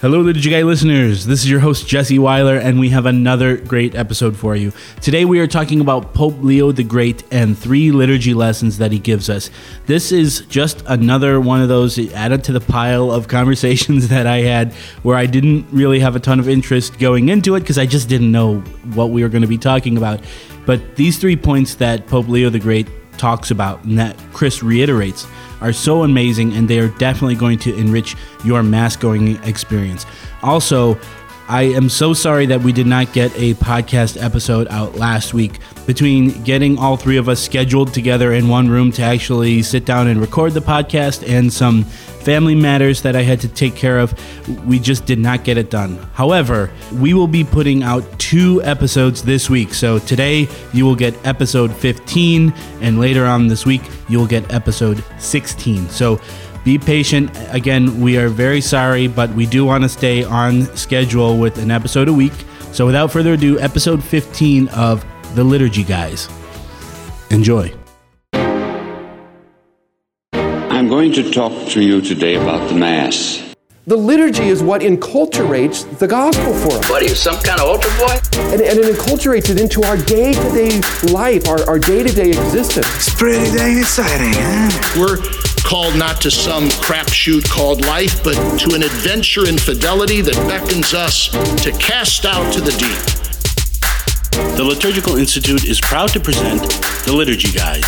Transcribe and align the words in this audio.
Hello, 0.00 0.20
Liturgy 0.20 0.50
Guy 0.50 0.62
listeners. 0.62 1.24
This 1.24 1.40
is 1.44 1.50
your 1.50 1.60
host, 1.60 1.86
Jesse 1.86 2.18
Weiler, 2.18 2.56
and 2.56 2.78
we 2.78 2.90
have 2.90 3.06
another 3.06 3.56
great 3.56 3.94
episode 3.94 4.36
for 4.36 4.54
you. 4.54 4.70
Today, 5.00 5.24
we 5.24 5.38
are 5.38 5.46
talking 5.46 5.80
about 5.80 6.12
Pope 6.12 6.34
Leo 6.42 6.72
the 6.72 6.82
Great 6.82 7.22
and 7.32 7.56
three 7.56 7.90
liturgy 7.90 8.34
lessons 8.34 8.76
that 8.78 8.92
he 8.92 8.98
gives 8.98 9.30
us. 9.30 9.48
This 9.86 10.12
is 10.12 10.40
just 10.42 10.82
another 10.86 11.40
one 11.40 11.62
of 11.62 11.68
those 11.68 11.98
added 12.12 12.44
to 12.44 12.52
the 12.52 12.60
pile 12.60 13.10
of 13.10 13.28
conversations 13.28 14.08
that 14.08 14.26
I 14.26 14.38
had 14.38 14.74
where 15.04 15.16
I 15.16 15.24
didn't 15.24 15.68
really 15.70 16.00
have 16.00 16.16
a 16.16 16.20
ton 16.20 16.38
of 16.38 16.50
interest 16.50 16.98
going 16.98 17.30
into 17.30 17.54
it 17.54 17.60
because 17.60 17.78
I 17.78 17.86
just 17.86 18.08
didn't 18.08 18.30
know 18.30 18.58
what 18.94 19.08
we 19.08 19.22
were 19.22 19.30
going 19.30 19.42
to 19.42 19.48
be 19.48 19.58
talking 19.58 19.96
about. 19.96 20.20
But 20.66 20.96
these 20.96 21.18
three 21.18 21.36
points 21.36 21.76
that 21.76 22.06
Pope 22.08 22.28
Leo 22.28 22.50
the 22.50 22.58
Great 22.58 22.88
talks 23.16 23.50
about 23.50 23.82
and 23.84 23.98
that 23.98 24.16
Chris 24.32 24.62
reiterates 24.62 25.26
are 25.60 25.72
so 25.72 26.02
amazing 26.02 26.52
and 26.54 26.68
they 26.68 26.78
are 26.78 26.88
definitely 26.88 27.34
going 27.34 27.58
to 27.58 27.74
enrich 27.76 28.16
your 28.44 28.62
mass 28.62 28.96
going 28.96 29.36
experience. 29.44 30.04
Also, 30.42 30.98
I 31.46 31.64
am 31.64 31.90
so 31.90 32.14
sorry 32.14 32.46
that 32.46 32.62
we 32.62 32.72
did 32.72 32.86
not 32.86 33.12
get 33.12 33.30
a 33.36 33.52
podcast 33.54 34.22
episode 34.22 34.66
out 34.68 34.94
last 34.94 35.34
week. 35.34 35.58
Between 35.86 36.42
getting 36.42 36.78
all 36.78 36.96
three 36.96 37.18
of 37.18 37.28
us 37.28 37.42
scheduled 37.42 37.92
together 37.92 38.32
in 38.32 38.48
one 38.48 38.68
room 38.68 38.90
to 38.92 39.02
actually 39.02 39.62
sit 39.62 39.84
down 39.84 40.08
and 40.08 40.20
record 40.22 40.54
the 40.54 40.60
podcast 40.60 41.28
and 41.28 41.52
some 41.52 41.84
family 41.84 42.54
matters 42.54 43.02
that 43.02 43.14
I 43.14 43.20
had 43.20 43.42
to 43.42 43.48
take 43.48 43.76
care 43.76 43.98
of, 43.98 44.14
we 44.66 44.78
just 44.78 45.04
did 45.04 45.18
not 45.18 45.44
get 45.44 45.58
it 45.58 45.70
done. 45.70 45.98
However, 46.14 46.70
we 46.94 47.12
will 47.12 47.26
be 47.28 47.44
putting 47.44 47.82
out 47.82 48.18
two 48.18 48.62
episodes 48.62 49.22
this 49.22 49.50
week. 49.50 49.74
So 49.74 49.98
today 49.98 50.48
you 50.72 50.86
will 50.86 50.96
get 50.96 51.14
episode 51.26 51.74
15, 51.76 52.54
and 52.80 52.98
later 52.98 53.26
on 53.26 53.48
this 53.48 53.66
week 53.66 53.82
you 54.08 54.18
will 54.18 54.26
get 54.26 54.50
episode 54.50 55.04
16. 55.18 55.90
So 55.90 56.18
be 56.64 56.78
patient. 56.78 57.30
Again, 57.50 58.00
we 58.00 58.16
are 58.16 58.28
very 58.28 58.60
sorry, 58.60 59.06
but 59.06 59.30
we 59.34 59.46
do 59.46 59.64
want 59.64 59.84
to 59.84 59.88
stay 59.88 60.24
on 60.24 60.64
schedule 60.76 61.38
with 61.38 61.58
an 61.58 61.70
episode 61.70 62.08
a 62.08 62.12
week. 62.12 62.32
So 62.72 62.86
without 62.86 63.12
further 63.12 63.34
ado, 63.34 63.60
episode 63.60 64.02
15 64.02 64.68
of 64.68 65.04
The 65.36 65.44
Liturgy 65.44 65.84
Guys. 65.84 66.28
Enjoy. 67.30 67.72
I'm 70.32 70.88
going 70.88 71.12
to 71.12 71.30
talk 71.30 71.68
to 71.70 71.82
you 71.82 72.00
today 72.00 72.34
about 72.34 72.68
the 72.68 72.74
Mass. 72.74 73.54
The 73.86 73.96
liturgy 73.96 74.44
is 74.44 74.62
what 74.62 74.80
enculturates 74.80 75.98
the 75.98 76.06
gospel 76.06 76.54
for 76.54 76.72
us. 76.78 76.88
What 76.88 77.02
are 77.02 77.06
you, 77.06 77.14
some 77.14 77.36
kind 77.42 77.60
of 77.60 77.68
altar 77.68 77.90
boy? 77.98 78.16
And, 78.50 78.62
and 78.62 78.78
it 78.78 78.96
enculturates 78.96 79.50
it 79.50 79.60
into 79.60 79.82
our 79.84 79.98
day 79.98 80.32
to 80.32 80.50
day 80.52 80.80
life, 81.12 81.46
our, 81.46 81.60
our 81.68 81.78
day 81.78 82.02
to 82.02 82.10
day 82.10 82.30
existence. 82.30 82.86
It's 82.96 83.14
pretty 83.14 83.44
dang 83.54 83.78
exciting, 83.78 84.32
huh? 84.34 84.98
We're 84.98 85.53
called 85.64 85.96
not 85.96 86.20
to 86.20 86.30
some 86.30 86.68
crapshoot 86.68 87.48
called 87.48 87.84
life, 87.86 88.22
but 88.22 88.34
to 88.58 88.74
an 88.74 88.82
adventure 88.82 89.48
in 89.48 89.58
fidelity 89.58 90.20
that 90.20 90.34
beckons 90.46 90.94
us 90.94 91.28
to 91.62 91.72
cast 91.80 92.24
out 92.26 92.52
to 92.52 92.60
the 92.60 92.72
deep. 92.72 93.24
The 94.56 94.64
Liturgical 94.64 95.16
Institute 95.16 95.64
is 95.64 95.80
proud 95.80 96.10
to 96.10 96.20
present 96.20 96.60
The 97.06 97.12
Liturgy 97.12 97.50
Guys. 97.52 97.84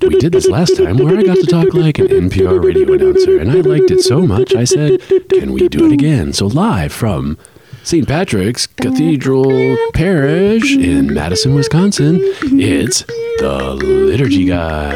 We 0.00 0.18
did 0.18 0.32
this 0.32 0.48
last 0.48 0.76
time 0.76 0.96
where 0.98 1.18
I 1.18 1.22
got 1.22 1.36
to 1.36 1.46
talk 1.46 1.74
like 1.74 1.98
an 1.98 2.06
NPR 2.06 2.62
radio 2.62 2.94
announcer, 2.94 3.38
and 3.38 3.50
I 3.50 3.60
liked 3.60 3.90
it 3.90 4.00
so 4.00 4.26
much 4.26 4.54
I 4.54 4.64
said, 4.64 5.00
Can 5.30 5.52
we 5.52 5.68
do 5.68 5.86
it 5.86 5.92
again? 5.92 6.32
So, 6.32 6.46
live 6.46 6.92
from 6.92 7.38
St. 7.86 8.08
Patrick's 8.08 8.66
Cathedral 8.66 9.76
Parish 9.94 10.76
in 10.76 11.14
Madison, 11.14 11.54
Wisconsin, 11.54 12.18
it's 12.42 13.04
the 13.38 13.78
Liturgy 13.80 14.44
Guys. 14.46 14.92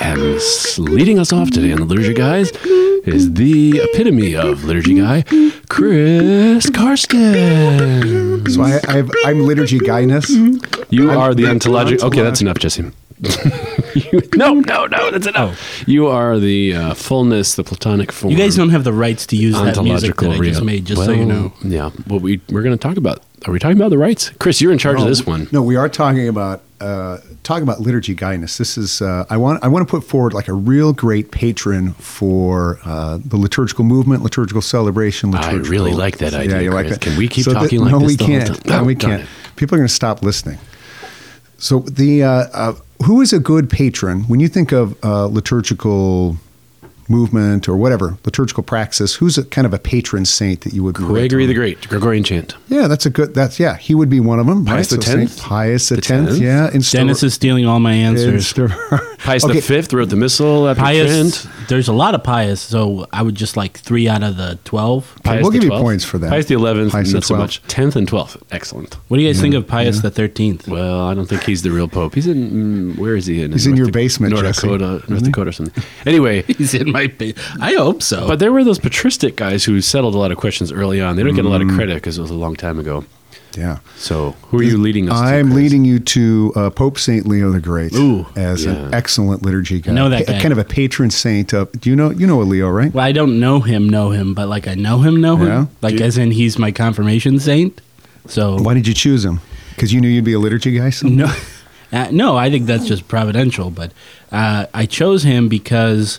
And 0.00 0.88
leading 0.88 1.18
us 1.18 1.32
off 1.32 1.50
today 1.50 1.72
on 1.72 1.80
the 1.80 1.84
Liturgy 1.84 2.14
Guys 2.14 2.52
is 3.04 3.34
the 3.34 3.78
epitome 3.78 4.36
of 4.36 4.62
Liturgy 4.62 4.94
Guy, 5.00 5.24
Chris 5.68 6.70
Karsten. 6.70 8.48
So 8.48 8.62
I, 8.62 8.78
I've, 8.86 9.10
I'm 9.24 9.40
liturgy 9.48 9.80
guyness. 9.80 10.30
You 10.90 11.10
I'm 11.10 11.18
are 11.18 11.34
the 11.34 11.42
the 11.42 11.50
ontological. 11.50 12.06
Okay, 12.06 12.22
that's 12.22 12.40
enough, 12.40 12.58
Jesse. 12.58 12.92
You- 13.96 14.20
no, 14.34 14.52
no, 14.54 14.84
no, 14.86 15.10
that's 15.10 15.26
enough. 15.26 15.82
You 15.88 16.06
are 16.08 16.38
the 16.38 16.74
uh, 16.74 16.94
fullness, 16.94 17.54
the 17.54 17.64
platonic 17.64 18.12
form. 18.12 18.30
You 18.30 18.36
guys 18.36 18.54
don't 18.54 18.68
have 18.68 18.84
the 18.84 18.92
rights 18.92 19.24
to 19.28 19.36
use 19.36 19.54
that 19.54 19.82
music 19.82 20.16
that 20.16 20.26
ontological 20.26 20.32
I 20.32 20.48
just 20.50 20.62
made, 20.62 20.84
just 20.84 21.02
so 21.02 21.12
you 21.12 21.24
know. 21.24 21.52
Yeah. 21.64 21.90
Well, 22.06 22.20
we 22.20 22.42
we're 22.50 22.62
going 22.62 22.76
to 22.76 22.82
talk 22.82 22.98
about. 22.98 23.22
Are 23.46 23.52
we 23.52 23.58
talking 23.58 23.76
about 23.78 23.88
the 23.88 23.96
rights? 23.98 24.30
Chris, 24.38 24.60
you're 24.60 24.72
in 24.72 24.76
charge 24.78 25.00
of 25.00 25.06
this 25.06 25.24
one. 25.24 25.48
No, 25.50 25.62
we 25.62 25.76
are 25.76 25.88
talking 25.88 26.28
about 26.28 26.62
uh, 26.80 27.18
talking 27.42 27.62
about 27.62 27.80
liturgy 27.80 28.14
guyness. 28.14 28.58
This 28.58 28.76
is 28.76 29.00
uh, 29.00 29.24
I 29.30 29.38
want 29.38 29.64
I 29.64 29.68
want 29.68 29.86
to 29.86 29.90
put 29.90 30.04
forward 30.04 30.34
like 30.34 30.48
a 30.48 30.52
real 30.54 30.92
great 30.92 31.30
patron 31.30 31.94
for 31.94 32.78
uh, 32.84 33.18
the 33.24 33.38
liturgical 33.38 33.84
movement, 33.84 34.22
liturgical 34.22 34.60
celebration. 34.60 35.34
I 35.34 35.52
really 35.52 35.92
like 35.94 36.18
that 36.18 36.34
idea, 36.34 36.56
Yeah, 36.56 36.60
you 36.60 36.70
like 36.70 36.86
Chris. 36.88 36.96
it. 36.98 37.02
Can 37.02 37.16
we 37.16 37.28
keep 37.28 37.44
So 37.46 37.52
that- 37.54 37.60
talking 37.60 37.80
like 37.80 37.92
no, 37.92 38.00
this 38.00 38.08
we 38.08 38.16
the 38.16 38.24
whole 38.26 38.36
can't. 38.46 38.62
time? 38.64 38.78
No, 38.80 38.84
we 38.84 38.94
Oh, 38.94 38.98
can't. 38.98 39.28
People 39.56 39.76
are 39.76 39.78
going 39.78 39.88
to 39.88 39.94
stop 39.94 40.22
listening. 40.22 40.58
So 41.58 41.78
the 41.80 42.22
uh, 42.24 42.28
uh, 42.30 42.74
who 43.04 43.20
is 43.20 43.32
a 43.32 43.38
good 43.38 43.68
patron? 43.68 44.22
When 44.22 44.40
you 44.40 44.48
think 44.48 44.72
of 44.72 44.96
uh, 45.04 45.26
liturgical 45.26 46.38
movement 47.08 47.68
or 47.68 47.76
whatever 47.76 48.16
liturgical 48.24 48.62
praxis? 48.62 49.14
Who's 49.16 49.38
a 49.38 49.44
kind 49.44 49.66
of 49.66 49.72
a 49.74 49.78
patron 49.78 50.24
saint 50.24 50.62
that 50.62 50.72
you 50.72 50.82
would 50.84 50.94
Gregory 50.94 51.46
the 51.46 51.54
Great, 51.54 51.88
Gregorian 51.88 52.24
chant. 52.24 52.54
Yeah, 52.68 52.88
that's 52.88 53.06
a 53.06 53.10
good. 53.10 53.34
That's 53.34 53.58
yeah. 53.60 53.76
He 53.76 53.94
would 53.94 54.08
be 54.10 54.20
one 54.20 54.38
of 54.38 54.46
them. 54.46 54.64
Pius 54.64 54.90
right? 54.92 54.98
the 55.00 55.06
So 55.06 55.12
Saint 55.12 55.30
10th? 55.30 55.40
Pius 55.42 55.88
the 55.88 55.96
The 55.96 56.02
tenth. 56.02 56.30
10th? 56.30 56.40
Yeah, 56.40 56.70
in 56.72 56.82
Stor- 56.82 57.00
Denis 57.00 57.22
is 57.22 57.34
stealing 57.34 57.66
all 57.66 57.80
my 57.80 57.92
answers. 57.92 58.46
Stor- 58.46 58.68
Pius 59.18 59.44
Okay. 59.44 59.54
the 59.54 59.62
Fifth 59.62 59.92
wrote 59.92 60.10
the 60.10 60.16
Missal 60.16 60.68
after 60.68 60.82
Pius, 60.82 61.42
Trent. 61.42 61.68
there's 61.68 61.88
a 61.88 61.92
lot 61.92 62.14
of 62.14 62.22
Pius, 62.22 62.60
so 62.60 63.06
I 63.12 63.22
would 63.22 63.34
just 63.34 63.56
like 63.56 63.78
three 63.78 64.08
out 64.08 64.22
of 64.22 64.36
the 64.36 64.58
12. 64.64 65.18
Pius 65.24 65.42
we'll 65.42 65.50
the 65.50 65.58
give 65.58 65.64
you 65.64 65.70
points 65.70 66.04
for 66.04 66.18
that. 66.18 66.30
Pius 66.30 66.46
the 66.46 66.54
Eleventh, 66.54 66.92
Pius 66.92 67.08
the 67.08 67.14
not 67.14 67.24
so 67.24 67.34
12th. 67.34 67.38
much. 67.38 67.62
Tenth 67.62 67.96
and 67.96 68.06
twelfth, 68.06 68.36
excellent. 68.52 68.94
What 69.08 69.16
do 69.16 69.22
you 69.22 69.28
guys 69.28 69.40
think 69.40 69.54
of 69.54 69.66
Pius 69.66 70.00
the 70.00 70.10
13th? 70.10 70.68
Well, 70.68 71.00
I 71.06 71.14
don't 71.14 71.26
think 71.26 71.42
he's 71.44 71.62
the 71.62 71.70
real 71.70 71.88
pope. 71.88 72.14
He's 72.14 72.26
in 72.26 72.94
mm, 72.94 72.98
where 72.98 73.16
is 73.16 73.26
he 73.26 73.42
in? 73.42 73.52
He's 73.52 73.66
in 73.66 73.72
North 73.72 73.78
your 73.78 73.86
Dak- 73.86 73.92
basement, 73.94 74.32
North 74.34 74.44
Jesse. 74.44 74.66
Dakota, 74.68 75.02
North 75.10 75.22
Dakota 75.24 75.48
or 75.48 75.52
something. 75.52 75.82
Anyway, 76.04 76.42
He's 76.56 76.74
in 76.74 76.92
my 76.96 77.06
ba- 77.08 77.34
I 77.60 77.74
hope 77.74 78.02
so. 78.02 78.26
But 78.26 78.38
there 78.38 78.52
were 78.52 78.64
those 78.64 78.78
patristic 78.78 79.36
guys 79.36 79.64
who 79.64 79.80
settled 79.80 80.14
a 80.14 80.18
lot 80.18 80.32
of 80.32 80.38
questions 80.38 80.72
early 80.72 81.00
on. 81.00 81.16
They 81.16 81.22
don't 81.22 81.34
get 81.34 81.44
a 81.44 81.48
lot 81.48 81.62
of 81.62 81.68
credit 81.68 81.94
because 81.96 82.18
it 82.18 82.22
was 82.22 82.30
a 82.30 82.40
long 82.46 82.56
time 82.56 82.78
ago. 82.78 83.04
yeah. 83.56 83.78
So, 83.96 84.34
who 84.48 84.58
are 84.58 84.62
you 84.62 84.76
leading 84.78 85.08
us 85.10 85.18
to? 85.18 85.26
I'm 85.26 85.46
Chris? 85.46 85.56
leading 85.56 85.84
you 85.84 85.98
to 85.98 86.52
uh, 86.56 86.70
Pope 86.70 86.98
Saint 86.98 87.26
Leo 87.26 87.50
the 87.50 87.60
Great 87.60 87.92
Ooh. 87.94 88.26
as 88.36 88.64
Yeah. 88.64 88.72
an 88.72 88.94
excellent 88.94 89.42
liturgy 89.42 89.80
guy. 89.80 89.92
know 89.92 90.08
that 90.10 90.22
A- 90.22 90.32
guy. 90.32 90.40
kind 90.40 90.52
of 90.52 90.58
a 90.58 90.64
patron 90.64 91.10
saint. 91.10 91.52
Of, 91.54 91.70
do 91.80 91.88
you 91.90 91.96
know 91.96 92.10
you 92.10 92.26
know 92.26 92.40
a 92.42 92.44
Leo, 92.44 92.68
right? 92.68 92.92
well, 92.92 93.04
I 93.04 93.12
don't 93.12 93.40
know 93.40 93.60
him, 93.60 93.88
know 93.88 94.10
him, 94.10 94.34
but 94.34 94.48
like 94.48 94.66
I 94.68 94.74
know 94.74 94.98
him, 95.00 95.20
know 95.20 95.36
him. 95.36 95.46
Yeah? 95.48 95.66
Like 95.82 95.96
Do- 95.96 96.04
as 96.04 96.18
in 96.18 96.30
he's 96.32 96.58
my 96.58 96.70
confirmation 96.72 97.38
saint. 97.38 97.80
So 98.26 98.56
Why 98.60 98.74
did 98.74 98.86
you 98.86 98.94
choose 98.94 99.24
him? 99.24 99.40
Because 99.70 99.92
you 99.92 100.00
knew 100.00 100.08
you'd 100.08 100.24
be 100.24 100.32
a 100.32 100.38
liturgy 100.38 100.72
guy. 100.78 100.90
someday? 100.90 101.16
No, 101.24 101.32
uh, 101.98 102.08
no, 102.10 102.36
I 102.36 102.50
think 102.50 102.66
that's 102.66 102.86
just 102.86 103.08
providential. 103.08 103.70
But 103.70 103.92
uh, 104.32 104.66
I 104.74 104.84
chose 104.86 105.22
him 105.22 105.48
because 105.48 106.18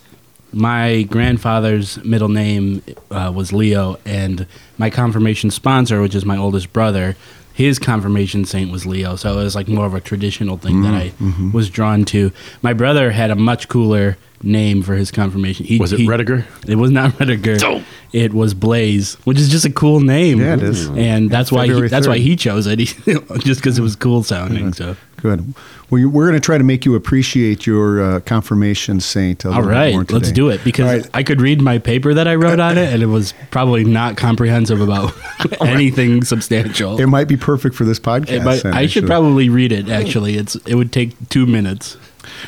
my 0.53 1.03
grandfather's 1.03 2.03
middle 2.03 2.29
name 2.29 2.81
uh, 3.11 3.31
was 3.33 3.51
Leo, 3.53 3.97
and 4.05 4.47
my 4.77 4.89
confirmation 4.89 5.51
sponsor, 5.51 6.01
which 6.01 6.15
is 6.15 6.25
my 6.25 6.37
oldest 6.37 6.71
brother, 6.73 7.15
his 7.53 7.79
confirmation 7.79 8.45
saint 8.45 8.71
was 8.71 8.85
Leo. 8.85 9.15
So 9.15 9.39
it 9.39 9.43
was 9.43 9.55
like 9.55 9.67
more 9.67 9.85
of 9.85 9.93
a 9.93 9.99
traditional 10.01 10.57
thing 10.57 10.83
that 10.83 10.93
I 10.93 11.11
was 11.53 11.69
drawn 11.69 12.05
to. 12.05 12.31
My 12.61 12.73
brother 12.73 13.11
had 13.11 13.31
a 13.31 13.35
much 13.35 13.67
cooler 13.67 14.17
name 14.43 14.83
for 14.83 14.93
his 14.93 15.09
confirmation. 15.09 15.65
He, 15.65 15.79
Was 15.79 15.91
it 15.91 15.99
he- 16.01 16.07
Rediger? 16.07 16.45
It 16.67 16.75
was 16.75 16.91
not 16.91 17.13
Rediger. 17.13 17.83
It 18.13 18.31
was 18.33 18.53
Blaze, 18.53 19.15
which 19.25 19.39
is 19.39 19.49
just 19.49 19.65
a 19.65 19.71
cool 19.71 19.99
name. 20.01 20.39
Yeah, 20.39 20.53
it 20.53 20.61
is. 20.63 20.87
And 20.89 21.31
that's 21.31 21.51
why 21.51 21.65
he, 21.65 21.87
that's 21.87 22.07
why 22.07 22.19
he 22.19 22.35
chose 22.35 22.67
it, 22.67 22.77
just 23.39 23.59
because 23.59 23.79
it 23.79 23.81
was 23.81 23.95
cool 23.95 24.21
sounding. 24.23 24.71
So. 24.73 24.95
Good. 25.17 25.55
Well, 25.89 25.99
you, 25.99 26.09
we're 26.09 26.27
going 26.27 26.39
to 26.39 26.45
try 26.45 26.57
to 26.57 26.63
make 26.65 26.85
you 26.85 26.95
appreciate 26.95 27.65
your 27.65 28.01
uh, 28.03 28.19
confirmation 28.21 28.99
saint. 28.99 29.45
A 29.45 29.51
All 29.51 29.61
right, 29.61 29.95
let's 30.11 30.31
do 30.33 30.49
it 30.49 30.61
because 30.65 30.85
All 30.85 30.97
right. 30.97 31.09
I 31.13 31.23
could 31.23 31.39
read 31.39 31.61
my 31.61 31.77
paper 31.77 32.13
that 32.13 32.27
I 32.27 32.35
wrote 32.35 32.59
on 32.59 32.77
it, 32.77 32.91
and 32.93 33.01
it 33.01 33.05
was 33.07 33.33
probably 33.51 33.85
not 33.85 34.17
comprehensive 34.17 34.81
about 34.81 35.13
anything 35.61 36.23
substantial. 36.25 36.99
It 36.99 37.07
might 37.07 37.29
be 37.29 37.37
perfect 37.37 37.75
for 37.75 37.85
this 37.85 37.99
podcast. 37.99 38.43
Might- 38.43 38.63
then, 38.63 38.73
I 38.73 38.87
should 38.87 39.05
probably 39.05 39.47
read 39.47 39.71
it. 39.71 39.87
Actually, 39.89 40.35
it's 40.35 40.55
it 40.65 40.75
would 40.75 40.91
take 40.91 41.13
two 41.29 41.45
minutes. 41.45 41.95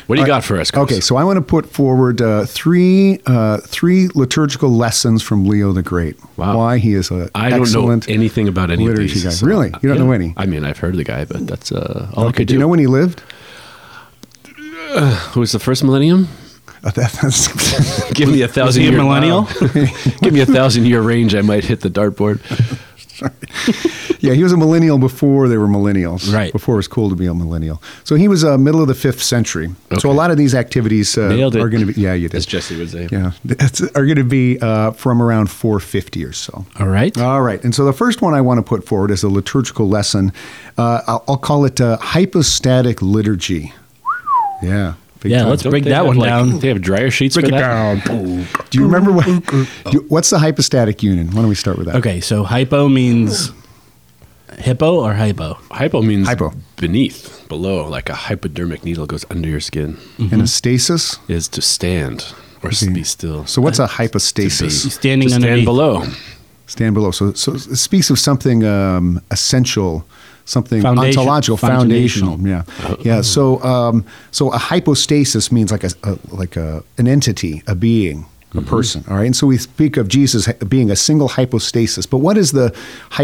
What 0.06 0.16
do 0.16 0.20
you 0.20 0.26
got 0.26 0.44
for 0.44 0.60
us? 0.60 0.70
Chris? 0.70 0.82
Okay, 0.82 1.00
so 1.00 1.16
I 1.16 1.24
want 1.24 1.38
to 1.38 1.40
put 1.40 1.66
forward 1.66 2.20
uh, 2.20 2.44
three 2.44 3.18
uh, 3.24 3.58
three 3.64 4.08
liturgical 4.14 4.68
lessons 4.70 5.22
from 5.22 5.46
Leo 5.46 5.72
the 5.72 5.82
Great. 5.82 6.16
Wow. 6.36 6.58
Why 6.58 6.76
he 6.78 6.92
is 6.92 7.10
a 7.10 7.30
I 7.34 7.48
don't 7.48 7.72
know 7.72 7.88
anything 8.06 8.46
about 8.46 8.70
any 8.70 8.86
of 8.86 8.96
these. 8.96 9.24
guy. 9.24 9.30
so- 9.30 9.46
Really? 9.46 9.72
You 9.82 9.88
don't 9.88 9.98
know 9.98 10.12
any? 10.12 10.34
I 10.36 10.44
mean, 10.44 10.64
I've 10.66 10.76
heard 10.78 10.90
of 10.94 10.98
the 10.98 11.04
guy, 11.04 11.24
but 11.24 11.46
that's 11.46 11.72
uh, 11.72 12.10
all 12.14 12.24
I 12.24 12.28
Okay, 12.28 12.36
could 12.38 12.48
do 12.48 12.54
you 12.54 12.60
know 12.60 12.68
when 12.68 12.78
he 12.78 12.86
lived? 12.86 13.22
Who 15.32 15.40
was 15.40 15.52
the 15.52 15.58
first 15.58 15.84
millennium? 15.84 16.28
Uh, 16.82 16.90
Give 18.14 18.30
me 18.30 18.42
a 18.42 18.48
thousand 18.48 18.82
year 18.82 18.92
millennial? 18.92 19.42
Give 20.22 20.32
me 20.32 20.40
a 20.40 20.46
thousand 20.46 20.86
year 20.86 21.02
range. 21.02 21.34
I 21.34 21.42
might 21.42 21.64
hit 21.64 21.80
the 21.80 21.90
dartboard. 21.90 22.40
Yeah, 24.20 24.34
he 24.34 24.42
was 24.42 24.52
a 24.52 24.56
millennial 24.58 24.98
before 24.98 25.48
they 25.48 25.56
were 25.56 25.66
millennials. 25.66 26.32
Right. 26.32 26.52
Before 26.52 26.74
it 26.74 26.76
was 26.76 26.88
cool 26.88 27.08
to 27.08 27.16
be 27.16 27.24
a 27.24 27.32
millennial. 27.32 27.82
So 28.04 28.16
he 28.16 28.28
was 28.28 28.44
uh, 28.44 28.58
middle 28.58 28.82
of 28.82 28.88
the 28.88 28.94
fifth 28.94 29.22
century. 29.22 29.70
So 29.98 30.10
a 30.10 30.12
lot 30.12 30.30
of 30.30 30.36
these 30.36 30.54
activities 30.54 31.16
uh, 31.16 31.28
are 31.30 31.68
going 31.70 31.86
to 31.86 31.86
be. 31.86 31.98
Yeah, 31.98 32.12
you 32.12 32.28
did. 32.28 32.36
As 32.36 32.44
Jesse 32.44 32.76
would 32.76 32.90
say. 32.90 33.08
Yeah, 33.10 33.32
are 33.94 34.04
going 34.04 34.16
to 34.16 34.24
be 34.24 34.58
uh, 34.60 34.90
from 34.90 35.22
around 35.22 35.50
450 35.50 36.24
or 36.24 36.32
so. 36.34 36.66
All 36.78 36.88
right. 36.88 37.16
All 37.16 37.40
right. 37.40 37.64
And 37.64 37.74
so 37.74 37.86
the 37.86 37.94
first 37.94 38.20
one 38.20 38.34
I 38.34 38.42
want 38.42 38.58
to 38.58 38.62
put 38.62 38.86
forward 38.86 39.10
is 39.10 39.22
a 39.22 39.30
liturgical 39.30 39.88
lesson. 39.88 40.32
Uh, 40.76 41.00
I'll, 41.06 41.24
I'll 41.26 41.38
call 41.38 41.64
it 41.64 41.80
uh, 41.80 41.96
hypostatic 41.96 43.00
liturgy. 43.00 43.72
Yeah. 44.62 44.94
big 45.20 45.32
Yeah, 45.32 45.40
time. 45.40 45.48
let's 45.50 45.62
Don't 45.62 45.70
break 45.70 45.84
that 45.84 46.06
one 46.06 46.16
like- 46.16 46.28
down. 46.28 46.58
They 46.60 46.68
have 46.68 46.80
dryer 46.80 47.10
sheets 47.10 47.34
for 47.36 47.42
that. 47.42 47.50
Down. 47.50 48.00
Do 48.70 48.78
you 48.78 48.84
remember 48.84 49.12
what? 49.12 49.26
do- 49.90 50.04
what's 50.08 50.30
the 50.30 50.38
hypostatic 50.38 51.02
union? 51.02 51.28
Why 51.28 51.40
don't 51.40 51.48
we 51.48 51.54
start 51.54 51.76
with 51.78 51.86
that? 51.86 51.96
Okay, 51.96 52.20
so 52.20 52.44
hypo 52.44 52.88
means 52.88 53.52
hippo 54.58 55.00
or 55.00 55.14
hypo? 55.14 55.54
Hypo 55.70 56.02
means 56.02 56.26
Hypo. 56.28 56.52
beneath, 56.76 57.46
below, 57.48 57.88
like 57.88 58.08
a 58.08 58.14
hypodermic 58.14 58.84
needle 58.84 59.06
goes 59.06 59.24
under 59.30 59.48
your 59.48 59.60
skin. 59.60 59.96
And 60.18 60.42
a 60.42 60.46
stasis. 60.46 61.18
Is 61.28 61.48
to 61.48 61.62
stand 61.62 62.32
or 62.62 62.70
s- 62.70 62.86
be 62.86 63.04
still. 63.04 63.46
So 63.46 63.62
what's 63.62 63.78
a 63.78 63.86
He's 63.86 63.96
hypostasis? 63.96 64.92
standing 64.94 65.28
to 65.28 65.34
stand 65.34 65.44
underneath. 65.44 65.64
below. 65.66 66.04
Stand 66.66 66.94
below. 66.94 67.10
So, 67.10 67.32
so 67.32 67.54
it 67.54 67.60
speaks 67.76 68.10
of 68.10 68.18
something 68.18 68.64
um, 68.64 69.20
essential, 69.30 70.04
something 70.50 70.82
Foundation- 70.82 71.20
ontological, 71.20 71.56
foundational. 71.56 72.36
foundational. 72.36 72.98
Yeah, 73.00 73.14
yeah. 73.16 73.20
So, 73.22 73.62
um, 73.62 74.04
so 74.32 74.50
a 74.52 74.58
hypostasis 74.58 75.50
means 75.52 75.70
like 75.70 75.84
a, 75.84 75.90
a 76.02 76.18
like 76.42 76.56
a 76.56 76.82
an 76.98 77.06
entity, 77.06 77.62
a 77.66 77.74
being, 77.74 78.26
a 78.54 78.60
person. 78.62 79.04
All 79.08 79.16
right, 79.16 79.26
and 79.26 79.36
so 79.36 79.46
we 79.46 79.56
speak 79.58 79.96
of 79.96 80.08
Jesus 80.08 80.52
being 80.68 80.90
a 80.90 80.96
single 80.96 81.28
hypostasis. 81.28 82.06
But 82.06 82.18
what 82.18 82.36
is 82.36 82.52
the 82.52 82.74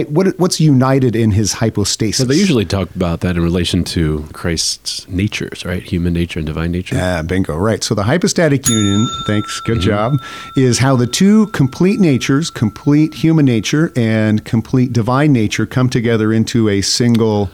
what 0.08 0.38
what's 0.38 0.60
united 0.60 1.16
in 1.16 1.32
his 1.32 1.54
hypostasis? 1.54 2.18
So 2.18 2.24
they 2.24 2.36
usually 2.36 2.64
talk 2.64 2.94
about 2.94 3.20
that 3.20 3.36
in 3.36 3.42
relation 3.42 3.82
to 3.84 4.24
Christ's 4.32 5.08
natures, 5.08 5.64
right? 5.64 5.82
Human 5.82 6.12
nature 6.12 6.38
and 6.38 6.46
divine 6.46 6.70
nature. 6.70 6.96
Ah, 6.98 7.22
bingo, 7.22 7.56
right. 7.56 7.82
So 7.82 7.94
the 7.94 8.04
hypostatic 8.04 8.68
union, 8.68 9.08
thanks, 9.26 9.60
good 9.60 9.80
job, 9.80 10.14
is 10.56 10.78
how 10.78 10.96
the 10.96 11.06
two 11.06 11.48
complete 11.48 11.98
natures, 11.98 12.50
complete 12.50 13.14
human 13.14 13.44
nature 13.44 13.92
and 13.96 14.44
complete 14.44 14.92
divine 14.92 15.32
nature, 15.32 15.66
come 15.66 15.88
together 15.88 16.32
into 16.32 16.68
a 16.68 16.82
single 16.82 17.50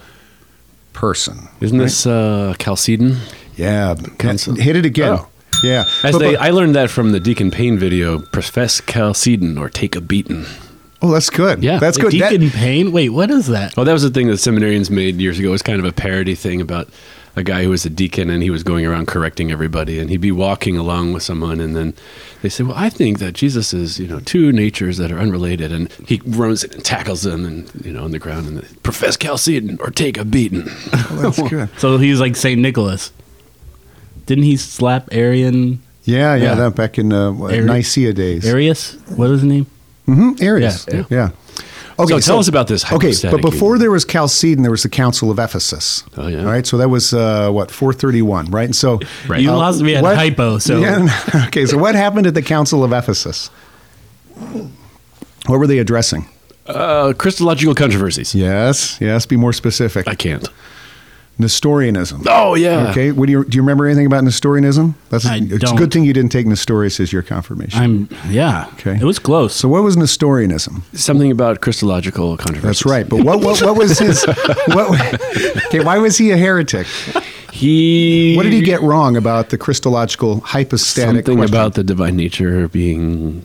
person. 0.93 1.49
Isn't 1.61 1.79
this 1.79 2.07
uh, 2.07 2.55
Chalcedon? 2.59 3.17
Yeah, 3.57 3.95
Council. 4.19 4.55
hit 4.55 4.77
it 4.77 4.87
again. 4.87 5.19
Oh. 5.21 5.29
Yeah, 5.62 5.85
As 6.03 6.12
But- 6.12 6.19
they, 6.19 6.32
but- 6.32 6.41
I 6.43 6.50
learned 6.50 6.75
that 6.75 6.91
from 6.91 7.12
the 7.12 7.20
Deacon 7.20 7.50
Payne 7.50 7.79
video. 7.79 8.19
Profess 8.20 8.81
Chalcedon 8.87 9.59
or 9.59 9.69
take 9.69 9.94
a 9.97 10.00
beating. 10.00 10.44
oh, 11.00 11.11
that's 11.12 11.31
good. 11.31 11.62
Yeah. 11.62 11.79
that's 11.79 11.99
good. 11.99 12.12
That- 12.12 12.31
Deacon 12.31 12.50
Payne? 12.50 12.93
Wait, 12.93 13.11
what 13.11 13.31
is 13.31 13.47
that? 13.49 13.75
Oh, 13.76 13.85
that 13.85 13.93
was 13.93 14.03
the 14.03 14.11
thing 14.11 14.26
that 14.29 14.35
seminarians 14.35 14.91
made 14.91 15.17
years 15.17 15.38
ago. 15.38 15.49
It 15.49 15.53
was 15.53 15.62
kind 15.62 15.79
of 15.79 15.85
a 15.85 15.93
parody 15.93 16.35
thing 16.35 16.61
about 16.61 16.88
a 17.35 17.43
guy 17.43 17.62
who 17.64 17.70
was 17.70 17.87
a 17.87 17.91
deacon 17.91 18.29
and 18.29 18.43
he 18.43 18.50
was 18.50 18.62
going 18.62 18.85
around 18.85 19.06
correcting 19.06 19.50
everybody 19.50 19.99
and 19.99 20.11
he'd 20.11 20.20
be 20.20 20.31
walking 20.31 20.76
along 20.76 21.14
with 21.14 21.23
someone 21.23 21.61
and 21.61 21.75
then 21.75 21.94
they 22.43 22.50
say, 22.50 22.62
"Well, 22.62 22.76
I 22.76 22.91
think 22.91 23.20
that 23.20 23.32
Jesus 23.32 23.73
is, 23.73 23.99
you 23.99 24.06
know, 24.06 24.20
two 24.20 24.53
natures 24.53 24.99
that 24.99 25.11
are 25.11 25.19
unrelated." 25.19 25.73
And 25.73 25.91
he 26.06 26.20
runs 26.26 26.62
in 26.62 26.73
and 26.75 26.85
tackles 26.85 27.23
them 27.23 27.47
and 27.47 27.70
you 27.82 27.91
know 27.94 28.05
on 28.05 28.11
the 28.11 28.19
ground 28.19 28.49
and 28.49 28.82
profess 28.82 29.17
Chalcedon 29.17 29.79
or 29.81 29.88
take 29.91 30.19
a 30.19 30.26
beating. 30.26 30.65
oh, 30.93 31.19
that's 31.23 31.43
good. 31.49 31.70
So 31.79 31.97
he's 31.97 32.20
like 32.20 32.37
Saint 32.37 32.61
Nicholas. 32.61 33.12
Didn't 34.27 34.45
he 34.45 34.57
slap 34.57 35.09
Arian? 35.13 35.81
Yeah, 36.05 36.35
yeah, 36.35 36.43
Yeah. 36.45 36.55
that 36.57 36.75
back 36.75 36.99
in 36.99 37.13
uh, 37.13 37.33
what, 37.33 37.53
Ari- 37.55 37.65
Nicaea 37.65 38.13
days. 38.13 38.47
Arius? 38.47 38.95
What 39.17 39.31
was 39.31 39.41
his 39.43 39.45
name? 39.51 39.67
hmm 40.07 40.33
Arius. 40.41 40.87
Yeah, 40.93 41.05
Yeah. 41.11 41.31
So 42.09 42.19
tell 42.19 42.39
us 42.41 42.49
about 42.49 42.67
this 42.67 42.91
Okay, 42.91 43.13
but 43.31 43.41
before 43.43 43.71
union. 43.75 43.81
there 43.81 43.91
was 43.93 44.05
Chalcedon, 44.05 44.63
there 44.63 44.73
was 44.73 44.83
the 44.83 44.89
Council 44.89 45.31
of 45.31 45.39
Ephesus. 45.39 46.03
Oh, 46.17 46.27
yeah. 46.27 46.41
All 46.41 46.47
right, 46.47 46.67
so 46.67 46.77
that 46.79 46.89
was 46.89 47.13
uh, 47.15 47.51
what 47.53 47.71
431, 47.71 48.47
right? 48.51 48.65
And 48.65 48.75
so 48.75 48.99
Right. 49.29 49.41
You 49.41 49.51
uh, 49.53 49.57
lost 49.57 49.81
me 49.83 49.95
at 49.95 50.03
what- 50.03 50.17
hypo, 50.17 50.59
so 50.59 50.79
Yeah, 50.81 51.07
okay, 51.47 51.65
so 51.67 51.79
what 51.79 51.95
happened 51.95 52.27
at 52.27 52.35
the 52.35 52.43
Council 52.43 52.83
of 52.83 52.93
Ephesus? 52.93 53.51
What 55.47 55.59
were 55.59 55.67
they 55.69 55.79
addressing? 55.79 56.29
Uh, 56.67 57.13
Christological 57.17 57.75
controversies. 57.75 58.35
Yes, 58.35 58.99
yes. 59.01 59.27
Be 59.27 59.37
more 59.37 59.53
specific. 59.53 60.09
I 60.09 60.15
can't. 60.15 60.49
Nestorianism. 61.38 62.23
Oh 62.29 62.55
yeah. 62.55 62.90
Okay. 62.90 63.11
What 63.11 63.26
do 63.26 63.32
you 63.32 63.44
do? 63.44 63.56
You 63.56 63.62
remember 63.62 63.87
anything 63.87 64.06
about 64.06 64.23
Nestorianism? 64.25 64.94
That's 65.11 65.26
I 65.26 65.37
it's 65.37 65.52
a 65.52 65.58
don't. 65.58 65.76
good 65.76 65.93
thing 65.93 66.05
you 66.05 66.12
didn't 66.12 66.31
take 66.31 66.46
Nestorius 66.46 67.00
as 67.00 67.12
your 67.12 67.23
confirmation. 67.23 67.81
I'm 67.81 68.08
yeah. 68.29 68.69
Okay. 68.75 68.96
It 68.96 69.05
was 69.05 69.19
close. 69.19 69.55
so 69.55 69.69
what 69.69 69.82
was 69.82 69.96
Nestorianism? 69.96 70.82
Something 70.93 71.31
about 71.31 71.61
Christological 71.61 72.37
controversy. 72.37 72.67
That's 72.67 72.84
right. 72.84 73.08
But 73.08 73.25
what 73.25 73.40
what, 73.40 73.61
what 73.62 73.76
was 73.76 73.99
his? 73.99 74.25
What, 74.69 75.14
okay. 75.67 75.81
Why 75.81 75.99
was 75.99 76.17
he 76.17 76.31
a 76.31 76.37
heretic? 76.37 76.87
He. 77.52 78.34
What 78.37 78.44
did 78.44 78.52
he 78.52 78.62
get 78.62 78.81
wrong 78.81 79.17
about 79.17 79.50
the 79.50 79.58
Christological 79.58 80.40
hypostatic? 80.40 81.26
Something 81.26 81.38
question? 81.38 81.55
about 81.55 81.75
the 81.75 81.84
divine 81.84 82.17
nature 82.17 82.69
being 82.69 83.44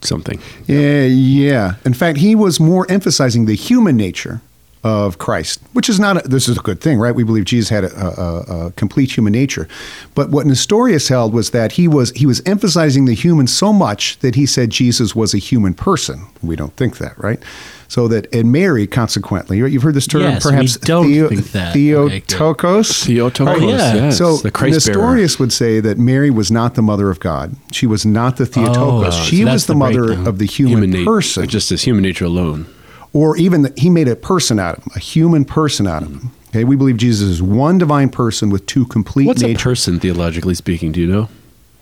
something. 0.00 0.40
Yeah, 0.66 1.04
yeah. 1.04 1.74
In 1.84 1.94
fact, 1.94 2.18
he 2.18 2.34
was 2.34 2.60
more 2.60 2.86
emphasizing 2.90 3.46
the 3.46 3.54
human 3.54 3.96
nature 3.96 4.40
of 4.84 5.18
Christ, 5.18 5.60
which 5.74 5.88
is 5.88 6.00
not. 6.00 6.24
A, 6.24 6.28
this 6.28 6.48
is 6.48 6.58
a 6.58 6.60
good 6.60 6.80
thing, 6.80 6.98
right? 6.98 7.14
We 7.14 7.22
believe 7.22 7.44
Jesus 7.44 7.70
had 7.70 7.84
a, 7.84 7.94
a, 7.96 8.66
a 8.66 8.72
complete 8.72 9.16
human 9.16 9.32
nature, 9.32 9.68
but 10.14 10.30
what 10.30 10.44
Nestorius 10.46 11.08
held 11.08 11.32
was 11.32 11.50
that 11.50 11.72
he 11.72 11.86
was 11.86 12.10
he 12.12 12.26
was 12.26 12.42
emphasizing 12.46 13.04
the 13.04 13.14
human 13.14 13.46
so 13.46 13.72
much 13.72 14.18
that 14.18 14.34
he 14.34 14.44
said 14.46 14.70
Jesus 14.70 15.14
was 15.14 15.34
a 15.34 15.38
human 15.38 15.74
person. 15.74 16.26
We 16.42 16.56
don't 16.56 16.74
think 16.76 16.98
that, 16.98 17.16
right? 17.16 17.40
So 17.86 18.08
that 18.08 18.26
and 18.34 18.50
Mary, 18.50 18.86
consequently, 18.86 19.60
right? 19.60 19.70
you've 19.70 19.82
heard 19.82 19.92
this 19.94 20.06
term, 20.06 20.22
Yes, 20.22 20.44
we 20.44 20.50
perhaps 20.50 20.78
don't 20.78 21.28
think 21.28 21.52
that. 21.52 21.76
Okay. 21.76 22.20
Theotokos. 22.20 23.04
Theotokos. 23.04 23.62
Oh, 23.62 23.68
yeah. 23.68 23.94
yes, 23.94 24.16
So 24.16 24.38
the 24.38 24.50
Christ 24.50 24.86
bearer. 24.86 24.96
Nestorius 24.96 25.38
would 25.38 25.52
say 25.52 25.78
that 25.80 25.98
Mary 25.98 26.30
was 26.30 26.50
not 26.50 26.74
the 26.74 26.80
mother 26.80 27.10
of 27.10 27.20
God. 27.20 27.54
She 27.70 27.86
was 27.86 28.06
not 28.06 28.38
the 28.38 28.46
Theotokos. 28.46 29.14
Oh, 29.14 29.24
she 29.24 29.44
so 29.44 29.52
was 29.52 29.66
the, 29.66 29.74
the 29.74 29.78
mother 29.78 30.04
breakdown. 30.06 30.26
of 30.26 30.38
the 30.38 30.46
human, 30.46 30.90
nat- 30.90 31.04
person. 31.04 31.46
just 31.46 31.70
as 31.70 31.82
human 31.82 32.02
nature 32.02 32.24
alone. 32.24 32.66
Or 33.12 33.36
even 33.36 33.62
that 33.62 33.78
he 33.78 33.90
made 33.90 34.08
a 34.08 34.16
person 34.16 34.58
out 34.58 34.78
of 34.78 34.84
him, 34.84 34.92
a 34.96 34.98
human 34.98 35.44
person 35.44 35.86
out 35.86 36.02
of 36.02 36.08
him. 36.10 36.30
Okay, 36.48 36.64
we 36.64 36.76
believe 36.76 36.98
Jesus 36.98 37.28
is 37.28 37.42
one 37.42 37.78
divine 37.78 38.10
person 38.10 38.50
with 38.50 38.66
two 38.66 38.84
complete 38.86 39.26
What's 39.26 39.42
a 39.42 39.48
natures. 39.48 39.62
person 39.62 40.00
theologically 40.00 40.54
speaking? 40.54 40.92
Do 40.92 41.00
you 41.00 41.06
know? 41.06 41.28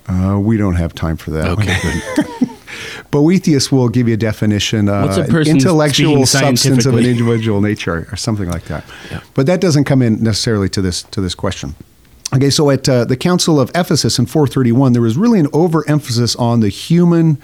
uh, 0.08 0.38
we 0.38 0.56
don't 0.56 0.74
have 0.74 0.94
time 0.94 1.16
for 1.16 1.30
that. 1.30 1.46
Okay. 1.48 2.46
Boethius 3.10 3.72
will 3.72 3.88
give 3.88 4.06
you 4.06 4.14
a 4.14 4.16
definition. 4.16 4.88
Uh, 4.88 5.26
a 5.28 5.40
intellectual 5.40 6.26
substance 6.26 6.86
of 6.86 6.94
an 6.94 7.04
individual 7.04 7.60
nature, 7.60 8.06
or 8.10 8.16
something 8.16 8.48
like 8.48 8.64
that. 8.66 8.84
But 9.34 9.46
that 9.46 9.60
doesn't 9.60 9.84
come 9.84 10.02
in 10.02 10.22
necessarily 10.22 10.68
to 10.70 10.82
this 10.82 11.02
to 11.04 11.20
this 11.20 11.34
question. 11.34 11.74
Okay, 12.32 12.50
so 12.50 12.70
at 12.70 12.88
uh, 12.88 13.04
the 13.04 13.16
Council 13.16 13.58
of 13.58 13.70
Ephesus 13.74 14.16
in 14.20 14.26
431, 14.26 14.92
there 14.92 15.02
was 15.02 15.16
really 15.16 15.40
an 15.40 15.48
overemphasis 15.52 16.36
on 16.36 16.60
the 16.60 16.68
human 16.68 17.38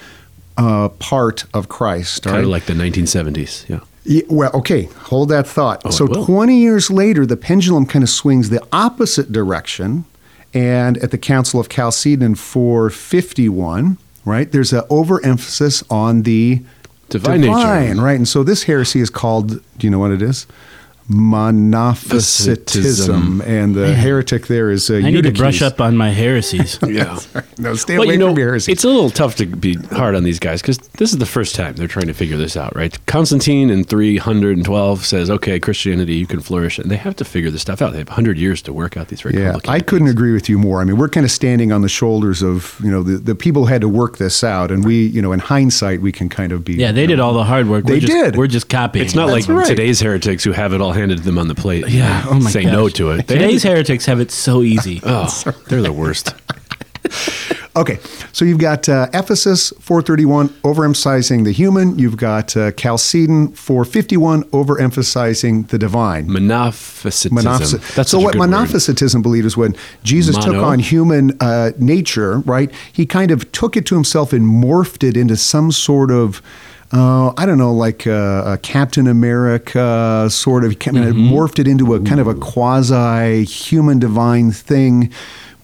uh, 0.57 0.89
part 0.91 1.45
of 1.55 1.69
Christ. 1.69 2.25
kind 2.25 2.39
of 2.43 2.49
like 2.49 2.65
the 2.67 2.73
1970s. 2.75 3.69
Yeah. 3.69 3.81
Yeah, 4.09 4.23
well, 4.29 4.53
okay, 4.55 4.85
hold 4.85 5.31
that 5.31 5.49
thought. 5.49 5.83
Oh, 5.85 5.91
so 5.91 6.07
20 6.07 6.57
years 6.57 6.91
later, 6.93 7.27
the 7.27 7.37
pendulum 7.37 7.87
kind 7.87 8.05
of 8.05 8.09
swings 8.09 8.51
the 8.51 8.65
opposite 8.73 9.33
direction. 9.33 10.05
And 10.55 10.97
at 10.99 11.11
the 11.11 11.19
Council 11.19 11.59
of 11.59 11.69
Chalcedon 11.69 12.37
451, 12.37 13.99
right, 14.25 14.51
there's 14.51 14.73
an 14.73 14.83
overemphasis 14.91 15.83
on 15.91 16.23
the 16.23 16.63
Divine 17.09 17.41
nature. 17.43 17.53
right? 18.03 18.17
And 18.17 18.27
so 18.27 18.43
this 18.43 18.65
heresy 18.65 19.01
is 19.01 19.11
called, 19.11 19.49
do 19.79 19.87
you 19.87 19.91
know 19.91 19.99
what 19.99 20.11
it 20.11 20.23
is? 20.23 20.47
Monophysitism. 21.09 23.41
And 23.47 23.75
the 23.75 23.95
heretic 23.95 24.49
there 24.49 24.71
is 24.71 24.91
uh, 24.91 24.97
I 24.97 25.11
need 25.11 25.23
to 25.25 25.33
brush 25.33 25.63
up 25.63 25.81
on 25.81 25.97
my 25.97 26.11
heresies. 26.11 26.79
Yeah. 26.87 27.19
No, 27.59 27.75
stay 27.75 27.95
well, 27.97 28.05
away 28.05 28.13
you 28.15 28.21
know, 28.21 28.29
from 28.29 28.39
your 28.39 28.49
heresy. 28.49 28.71
it's 28.71 28.85
a 28.85 28.89
little 28.89 29.09
tough 29.09 29.37
to 29.37 29.47
be 29.47 29.77
hard 29.93 30.15
on 30.15 30.25
these 30.25 30.39
guys 30.39 30.61
because 30.61 30.77
this 30.99 31.11
is 31.13 31.17
the 31.19 31.25
first 31.25 31.55
time 31.55 31.75
they're 31.75 31.89
trying 31.89 32.07
to 32.07 32.13
figure 32.13 32.37
this 32.37 32.55
out, 32.55 32.77
right? 32.77 32.99
Constantine 33.07 33.71
in 33.71 33.83
312 33.85 35.07
says, 35.07 35.31
okay, 35.31 35.59
Christianity, 35.59 36.17
you 36.17 36.27
can 36.27 36.41
flourish. 36.41 36.79
And 36.79 36.91
they 36.91 36.99
have 36.99 37.17
to 37.17 37.25
figure 37.25 37.51
this 37.51 37.63
stuff 37.63 37.81
out. 37.81 37.93
They 37.93 37.99
have 38.01 38.09
100 38.11 38.37
years 38.37 38.61
to 38.63 38.75
work 38.75 38.99
out 38.99 39.09
these 39.09 39.23
very 39.23 39.37
Yeah, 39.37 39.53
complicated 39.53 39.75
I 39.75 39.81
couldn't 39.87 40.07
things. 40.09 40.15
agree 40.17 40.33
with 40.35 40.51
you 40.51 40.59
more. 40.59 40.83
I 40.83 40.85
mean, 40.85 40.99
we're 40.99 41.09
kind 41.09 41.25
of 41.25 41.31
standing 41.33 41.73
on 41.73 41.81
the 41.81 41.89
shoulders 41.89 42.43
of 42.43 42.79
you 42.85 42.91
know 42.91 43.03
the, 43.03 43.17
the 43.17 43.35
people 43.35 43.63
who 43.65 43.73
had 43.73 43.81
to 43.81 43.89
work 43.89 44.19
this 44.19 44.45
out, 44.45 44.71
and 44.71 44.85
we 44.85 45.07
you 45.07 45.23
know 45.23 45.33
in 45.33 45.39
hindsight 45.41 46.03
we 46.03 46.13
can 46.13 46.29
kind 46.29 46.53
of 46.53 46.63
be 46.63 46.75
Yeah, 46.75 46.93
they 46.93 47.03
you 47.03 47.07
did 47.09 47.21
all 47.21 47.33
the 47.33 47.45
hard 47.45 47.69
work. 47.71 47.85
They 47.87 47.95
we're 47.95 48.01
just, 48.01 48.13
did. 48.13 48.37
We're 48.37 48.49
just 48.49 48.69
copying. 48.69 49.03
It's 49.07 49.15
not 49.15 49.29
That's 49.29 49.49
like 49.49 49.57
right. 49.59 49.67
today's 49.67 50.01
heretics 50.01 50.45
who 50.45 50.53
have 50.53 50.75
it 50.75 50.83
all 50.83 50.93
handed 50.97 51.19
to 51.19 51.25
them 51.25 51.39
on 51.39 51.49
the 51.49 51.55
plate. 51.55 51.89
Yeah. 51.89 52.23
and 52.23 52.29
Oh 52.31 52.41
my 52.41 52.51
Say 52.51 52.63
gosh. 52.65 52.73
no 52.73 52.89
to 52.89 53.11
it. 53.13 53.27
They 53.29 53.35
Today's 53.39 53.63
heretics 53.63 54.07
have 54.07 54.19
it 54.21 54.31
so 54.31 54.63
easy. 54.63 55.01
oh, 55.05 55.29
they're 55.69 55.83
the 55.83 55.93
worst. 55.93 56.35
Okay, 57.77 57.99
so 58.33 58.47
you've 58.47 58.59
got 58.59 58.89
uh, 58.89 59.07
Ephesus 59.13 59.69
431 59.81 60.49
overemphasizing 60.65 61.45
the 61.45 61.53
human. 61.53 61.99
You've 61.99 62.17
got 62.17 62.57
uh, 62.57 62.73
Chalcedon 62.73 63.49
451 63.53 64.45
overemphasizing 64.45 65.69
the 65.69 65.77
divine. 65.79 66.27
Monophysitism. 66.27 67.33
Monophysi- 67.33 67.95
That's 67.95 68.11
so 68.11 68.17
such 68.17 68.23
a 68.23 68.25
what 68.25 68.33
good 68.33 68.41
word. 68.41 68.49
monophysitism 68.51 69.21
believed 69.23 69.45
is 69.45 69.59
when 69.59 69.77
Jesus 70.05 70.37
took 70.37 70.55
Mono. 70.55 70.65
on 70.65 70.79
human 70.79 71.37
uh, 71.41 71.73
nature, 71.79 72.39
right? 72.41 72.73
He 72.95 73.05
kind 73.05 73.31
of 73.31 73.53
took 73.53 73.77
it 73.77 73.85
to 73.87 73.95
himself 73.95 74.33
and 74.33 74.47
morphed 74.47 75.07
it 75.07 75.15
into 75.15 75.37
some 75.37 75.71
sort 75.71 76.11
of 76.11 76.41
uh, 76.93 77.33
I 77.37 77.47
don't 77.47 77.59
know, 77.59 77.73
like 77.73 78.07
uh, 78.07 78.43
a 78.47 78.59
Captain 78.63 79.07
America 79.07 80.29
sort 80.31 80.65
of, 80.65 80.79
kind 80.79 80.99
of 80.99 81.05
Mm-hmm. 81.15 81.33
morphed 81.35 81.59
it 81.59 81.67
into 81.69 81.95
a 81.95 82.01
kind 82.01 82.21
of 82.21 82.27
a 82.27 82.35
quasi 82.35 83.45
human 83.45 83.99
divine 83.99 84.51
thing. 84.53 85.13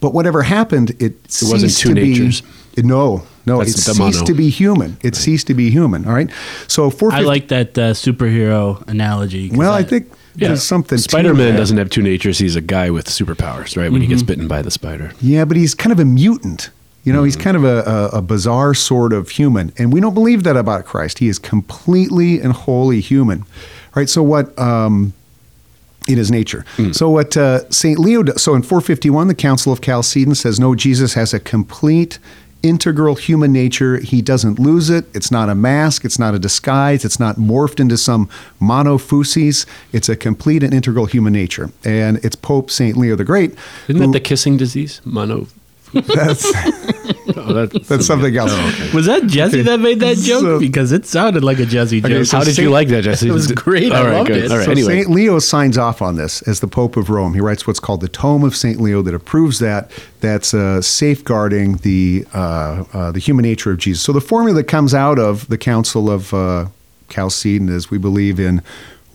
But 0.01 0.15
whatever 0.15 0.43
happened, 0.43 0.91
it, 1.01 1.15
wasn't 1.43 1.77
two 1.77 1.91
to 1.91 1.95
be- 1.95 2.09
natures. 2.11 2.43
it- 2.77 2.85
no, 2.85 3.23
no, 3.47 3.59
That's 3.59 3.71
it 3.71 3.79
ceased 3.81 3.99
mono. 3.99 4.25
to 4.25 4.35
be 4.35 4.49
human. 4.51 4.97
It 5.03 5.15
ceased 5.15 5.47
to 5.49 5.55
be 5.55 5.71
human. 5.71 6.07
All 6.07 6.13
right. 6.15 6.31
So 6.69 6.93
I 7.11 7.21
like 7.21 7.49
that 7.49 7.77
uh, 7.79 7.93
superhero 7.93 8.87
analogy. 8.89 9.51
Well, 9.53 9.73
I 9.73 9.83
that- 9.83 9.89
think 9.91 10.13
there's 10.35 10.63
something. 10.63 10.97
to 10.97 11.03
Spider 11.03 11.35
Man 11.35 11.55
doesn't 11.57 11.77
have 11.77 11.91
two 11.91 12.03
natures. 12.03 12.39
He's 12.39 12.57
a 12.57 12.61
guy 12.61 12.91
with 12.91 13.07
superpowers, 13.07 13.77
right? 13.77 13.93
When 13.93 14.01
he 14.01 14.07
Mm-hmm. 14.07 14.11
gets 14.15 14.23
bitten 14.23 14.49
by 14.49 14.63
the 14.63 14.71
spider. 14.71 15.13
Yeah, 15.21 15.45
but 15.45 15.57
he's 15.57 15.75
kind 15.75 15.93
of 15.93 16.01
a 16.01 16.05
mutant. 16.05 16.71
You 17.05 17.13
know, 17.13 17.25
he's 17.25 17.35
Mm-hmm. 17.37 17.43
kind 17.43 17.57
of 17.57 17.65
a, 17.65 17.83
a, 18.15 18.19
a 18.19 18.23
bizarre 18.23 18.75
sort 18.75 19.13
of 19.13 19.31
human. 19.31 19.73
And 19.79 19.93
we 19.93 20.01
don't 20.01 20.15
believe 20.15 20.45
that 20.45 20.57
about 20.57 20.85
Christ. 20.85 21.19
He 21.19 21.29
is 21.29 21.39
completely 21.39 22.39
and 22.41 22.53
wholly 22.53 23.01
human. 23.01 23.45
right? 23.95 24.09
so 24.09 24.23
what. 24.23 24.57
Um, 24.59 25.13
in 26.09 26.19
his 26.19 26.33
nature. 26.33 26.65
Mm. 26.79 26.93
So 26.93 27.09
what 27.11 27.37
uh, 27.37 27.71
Saint 27.71 27.97
Leo? 28.01 28.25
does- 28.25 28.43
So 28.43 28.57
in 28.57 28.63
451, 28.63 29.29
the 29.29 29.37
Council 29.37 29.73
of 29.73 29.81
Chalcedon 29.81 30.35
says 30.35 30.59
no. 30.59 30.75
Jesus 30.75 31.15
has 31.15 31.33
a 31.33 31.39
complete, 31.39 32.19
integral 32.65 33.15
human 33.15 33.53
nature. 33.53 33.99
He 33.99 34.21
doesn't 34.21 34.59
lose 34.59 34.91
it. 34.91 35.05
It's 35.15 35.31
not 35.31 35.49
a 35.49 35.55
mask. 35.55 36.05
It's 36.05 36.19
not 36.19 36.35
a 36.35 36.41
disguise. 36.41 37.05
It's 37.05 37.21
not 37.21 37.37
morphed 37.37 37.79
into 37.79 37.97
some 37.97 38.29
monophysis. 38.61 39.65
It's 39.93 40.09
a 40.09 40.17
complete 40.17 40.65
and 40.65 40.75
integral 40.75 41.07
human 41.07 41.33
nature. 41.33 41.71
And 41.85 42.17
it's 42.25 42.35
Pope 42.35 42.73
Saint 42.73 42.97
Leo 42.97 43.15
the 43.15 43.25
Great. 43.25 43.55
Isn't 43.87 44.01
who- 44.03 44.07
that 44.09 44.13
the 44.13 44.21
kissing 44.21 44.57
disease? 44.57 45.01
Mono. 45.05 45.47
that's 45.93 46.51
Oh, 47.37 47.53
that's, 47.67 47.89
that's 47.89 48.07
something 48.07 48.37
else. 48.37 48.53
Was 48.93 49.07
that 49.07 49.27
Jesse 49.27 49.61
Okay. 49.61 49.63
that 49.63 49.81
made 49.81 50.01
that 50.01 50.17
joke? 50.19 50.43
So- 50.43 50.59
because 50.61 50.93
it 50.93 51.07
sounded 51.07 51.43
like 51.45 51.59
a 51.59 51.67
Jesse 51.67 52.01
joke. 52.01 52.11
Okay, 52.11 52.25
so 52.25 52.39
How 52.39 52.45
did 52.45 52.59
you 52.59 52.71
like 52.71 52.89
that, 52.89 53.03
Jesse? 53.05 53.29
It 53.33 53.33
was 53.33 53.51
great. 53.53 53.93
I 53.93 53.99
All 53.99 54.05
right, 54.07 54.13
loved 54.19 54.29
good. 54.29 54.45
it. 54.45 54.51
All 54.51 54.59
right. 54.59 54.65
So 54.65 54.71
anyway, 54.71 55.03
Saint 55.03 55.11
Leo 55.11 55.39
signs 55.39 55.79
off 55.79 56.03
on 56.03 56.17
this 56.17 56.43
as 56.43 56.61
the 56.61 56.69
Pope 56.69 56.97
of 56.97 57.11
Rome. 57.11 57.35
He 57.35 57.41
writes 57.41 57.67
what's 57.67 57.81
called 57.81 58.01
the 58.01 58.09
Tome 58.09 58.45
of 58.45 58.55
Saint 58.57 58.81
Leo 58.81 59.03
that 59.03 59.15
approves 59.15 59.59
that. 59.59 59.91
That's 60.21 60.55
uh, 60.55 60.81
safeguarding 60.83 61.79
the 61.79 62.25
uh, 62.33 62.85
uh, 62.93 63.11
the 63.13 63.19
human 63.19 63.43
nature 63.45 63.71
of 63.71 63.79
Jesus. 63.79 64.03
So 64.03 64.13
the 64.13 64.21
formula 64.21 64.57
that 64.59 64.69
comes 64.69 64.95
out 64.95 65.19
of 65.19 65.49
the 65.49 65.59
Council 65.59 66.11
of 66.11 66.33
uh, 66.33 66.67
Chalcedon 67.09 67.69
is 67.69 67.91
we 67.91 67.99
believe 67.99 68.39
in 68.39 68.63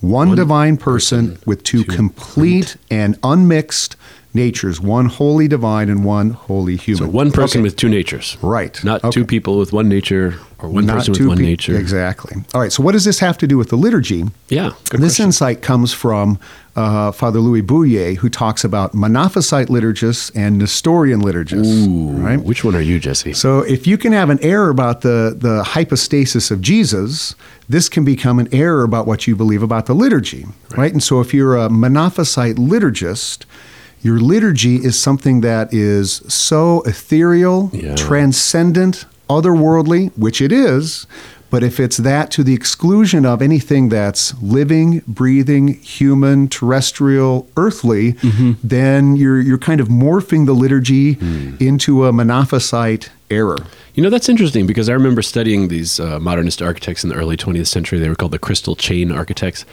one, 0.00 0.34
divine 0.36 0.76
person, 0.76 1.38
with 1.44 1.64
two, 1.64 1.82
complete 1.84 2.76
and 2.90 3.18
unmixed 3.24 3.96
natures, 4.34 4.80
one 4.80 5.06
wholly 5.06 5.48
divine 5.48 5.88
and 5.88 6.04
one 6.04 6.30
wholly 6.30 6.76
human. 6.76 7.04
so 7.04 7.08
one 7.10 7.32
person 7.32 7.60
Okay. 7.60 7.64
with 7.64 7.76
two 7.76 7.88
natures. 7.88 8.36
Right. 8.42 8.78
Not 8.84 9.02
Okay. 9.02 9.10
two 9.20 9.24
people 9.24 9.58
with 9.58 9.72
one 9.72 9.88
nature 9.88 10.34
or 10.58 10.68
one 10.68 10.86
Not 10.86 10.96
person 10.98 11.12
with 11.12 11.26
one 11.26 11.38
pe- 11.38 11.42
nature. 11.44 11.76
Exactly. 11.76 12.36
All 12.54 12.60
right. 12.60 12.72
So 12.72 12.82
what 12.82 12.92
does 12.92 13.04
this 13.04 13.20
have 13.20 13.38
to 13.38 13.46
do 13.46 13.56
with 13.56 13.68
the 13.70 13.76
liturgy? 13.76 14.26
Yeah. 14.48 14.72
This 14.90 14.98
question. 15.00 15.26
insight 15.26 15.62
comes 15.62 15.92
from 15.92 16.38
uh, 16.76 17.10
Father 17.10 17.40
Louis 17.40 17.62
Bouyer, 17.62 18.16
who 18.18 18.28
talks 18.28 18.62
about 18.62 18.92
Monophysite 18.92 19.66
liturgists 19.66 20.30
and 20.36 20.58
Nestorian 20.58 21.20
liturgists. 21.22 21.88
Ooh, 21.88 22.10
right? 22.10 22.40
Which 22.40 22.62
one 22.64 22.76
are 22.76 22.80
you, 22.80 23.00
Jesse? 23.00 23.32
So, 23.32 23.60
if 23.62 23.84
you 23.86 23.98
can 23.98 24.12
have 24.12 24.30
an 24.30 24.38
error 24.42 24.68
about 24.70 25.00
the, 25.00 25.34
the 25.36 25.64
hypostasis 25.64 26.52
of 26.52 26.60
Jesus, 26.60 27.34
this 27.68 27.88
can 27.88 28.04
become 28.04 28.38
an 28.38 28.48
error 28.52 28.84
about 28.84 29.08
what 29.08 29.26
you 29.26 29.34
believe 29.34 29.60
about 29.62 29.86
the 29.86 29.94
liturgy, 29.94 30.46
right? 30.76 30.92
And 30.92 31.02
so, 31.02 31.20
if 31.20 31.34
you're 31.34 31.56
a 31.56 31.68
Monophysite 31.68 32.54
liturgist, 32.54 33.44
your 34.02 34.18
liturgy 34.18 34.76
is 34.76 34.98
something 34.98 35.40
that 35.40 35.72
is 35.72 36.22
so 36.28 36.82
ethereal, 36.82 37.70
Yeah. 37.72 37.94
transcendent, 37.94 39.06
otherworldly, 39.28 40.10
which 40.16 40.40
it 40.40 40.52
is. 40.52 41.06
But 41.50 41.62
if 41.62 41.80
it's 41.80 41.96
that 41.98 42.30
to 42.32 42.44
the 42.44 42.52
exclusion 42.52 43.24
of 43.24 43.40
anything 43.40 43.88
that's 43.88 44.34
living, 44.42 45.02
breathing, 45.06 45.68
human, 45.68 46.48
terrestrial, 46.48 47.48
earthly, 47.56 48.12
mm-hmm. 48.14 48.52
then 48.62 49.16
you're 49.16 49.40
you're 49.40 49.56
kind 49.56 49.80
of 49.80 49.88
morphing 49.88 50.44
the 50.44 50.52
liturgy 50.52 51.14
hmm. 51.14 51.54
into 51.58 52.04
a 52.04 52.12
monophysite 52.12 53.08
error. 53.30 53.56
You 53.94 54.02
know, 54.02 54.10
that's 54.10 54.28
interesting 54.28 54.66
because 54.66 54.88
I 54.88 54.92
remember 54.92 55.22
studying 55.22 55.68
these 55.68 55.98
uh, 55.98 56.20
modernist 56.20 56.62
architects 56.62 57.02
in 57.02 57.10
the 57.10 57.16
early 57.16 57.36
20th 57.36 57.66
century. 57.66 57.98
They 57.98 58.08
were 58.08 58.14
called 58.14 58.32
the 58.32 58.38
crystal 58.38 58.76
chain 58.76 59.10
architects. 59.10 59.64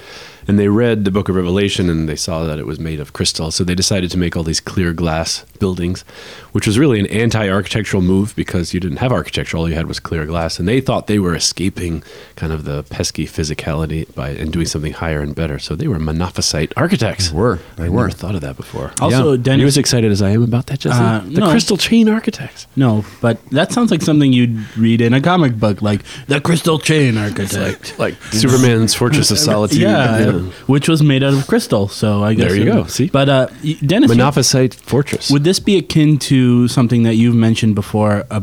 And 0.48 0.60
they 0.60 0.68
read 0.68 1.06
the 1.06 1.12
book 1.12 1.28
of 1.28 1.36
Revelation 1.36 1.90
and 1.90 2.08
they 2.08 2.16
saw 2.16 2.44
that 2.44 2.60
it 2.60 2.68
was 2.68 2.80
made 2.80 3.00
of 3.00 3.14
crystal. 3.14 3.50
So 3.50 3.64
they 3.64 3.74
decided 3.74 4.12
to 4.12 4.18
make 4.18 4.38
all 4.38 4.44
these 4.44 4.60
clear 4.60 4.94
glass 4.94 5.44
buildings, 5.60 6.04
which 6.52 6.68
was 6.68 6.78
really 6.78 7.00
an 7.00 7.08
anti 7.08 7.50
architectural 7.50 8.04
move 8.04 8.36
because 8.36 8.72
you 8.74 8.80
didn't 8.80 8.98
have 8.98 9.12
architecture. 9.12 9.58
All 9.58 9.68
you 9.68 9.74
had 9.76 9.88
was 9.88 10.00
clear 10.00 10.26
glass. 10.28 10.60
And 10.60 10.68
they 10.68 10.82
thought 10.82 11.08
they 11.08 11.18
were 11.18 11.34
escaping 11.36 12.04
kind 12.36 12.54
of 12.54 12.64
the 12.64 12.84
pesky 12.84 13.26
physicality 13.26 14.14
by 14.14 14.30
and 14.30 14.52
doing 14.54 14.68
something 14.68 14.94
higher 14.94 15.22
and 15.22 15.34
better. 15.34 15.58
So 15.58 15.76
they 15.76 15.88
were 15.88 15.98
Monophysite 15.98 16.74
architects. 16.78 17.30
They 17.30 17.38
were. 17.38 17.60
They 17.78 17.86
I 17.86 17.90
were. 17.90 18.02
never 18.08 18.12
thought 18.12 18.36
of 18.36 18.42
that 18.42 18.56
before. 18.56 18.92
Also, 19.02 19.34
Are 19.34 19.38
Denis- 19.38 19.62
you 19.62 19.68
as 19.68 19.78
excited 19.78 20.12
as 20.12 20.22
I 20.22 20.30
am 20.30 20.44
about 20.44 20.68
that, 20.68 20.80
Jesse? 20.80 20.96
Uh, 20.96 21.22
the 21.22 21.40
no. 21.42 21.50
crystal 21.50 21.78
chain 21.78 22.08
architects. 22.08 22.68
No, 22.76 23.04
but 23.20 23.40
that 23.52 23.72
sounds 23.72 23.92
like 23.92 24.02
something 24.02 24.34
you'd 24.34 24.58
read 24.78 25.02
in 25.02 25.14
a 25.14 25.22
comic 25.22 25.58
book, 25.60 25.82
like 25.82 26.02
the 26.28 26.40
Crystal 26.42 26.80
Chain 26.80 27.18
Architect. 27.18 27.94
Like 28.00 28.16
Superman's 28.32 28.94
Fortress 28.94 29.32
of 29.32 29.40
Solitude. 29.52 29.80
yeah, 29.82 30.40
which 30.68 30.88
was 30.90 31.02
made 31.02 31.24
out 31.24 31.34
of 31.34 31.48
crystal. 31.48 31.88
So 31.88 32.24
I 32.24 32.34
guess 32.34 32.48
There 32.50 32.58
you 32.58 32.66
go, 32.66 32.86
see? 32.86 33.08
But 33.08 33.30
uh, 33.30 33.48
Denis, 33.86 34.12
Monophysite 34.12 34.74
Fortress. 34.76 35.30
would 35.32 35.44
this 35.44 35.60
be 35.60 35.78
akin 35.78 36.18
to 36.20 36.68
something 36.68 37.04
that 37.04 37.16
you've 37.16 37.36
mentioned 37.36 37.76
before 37.76 38.26
uh, 38.32 38.42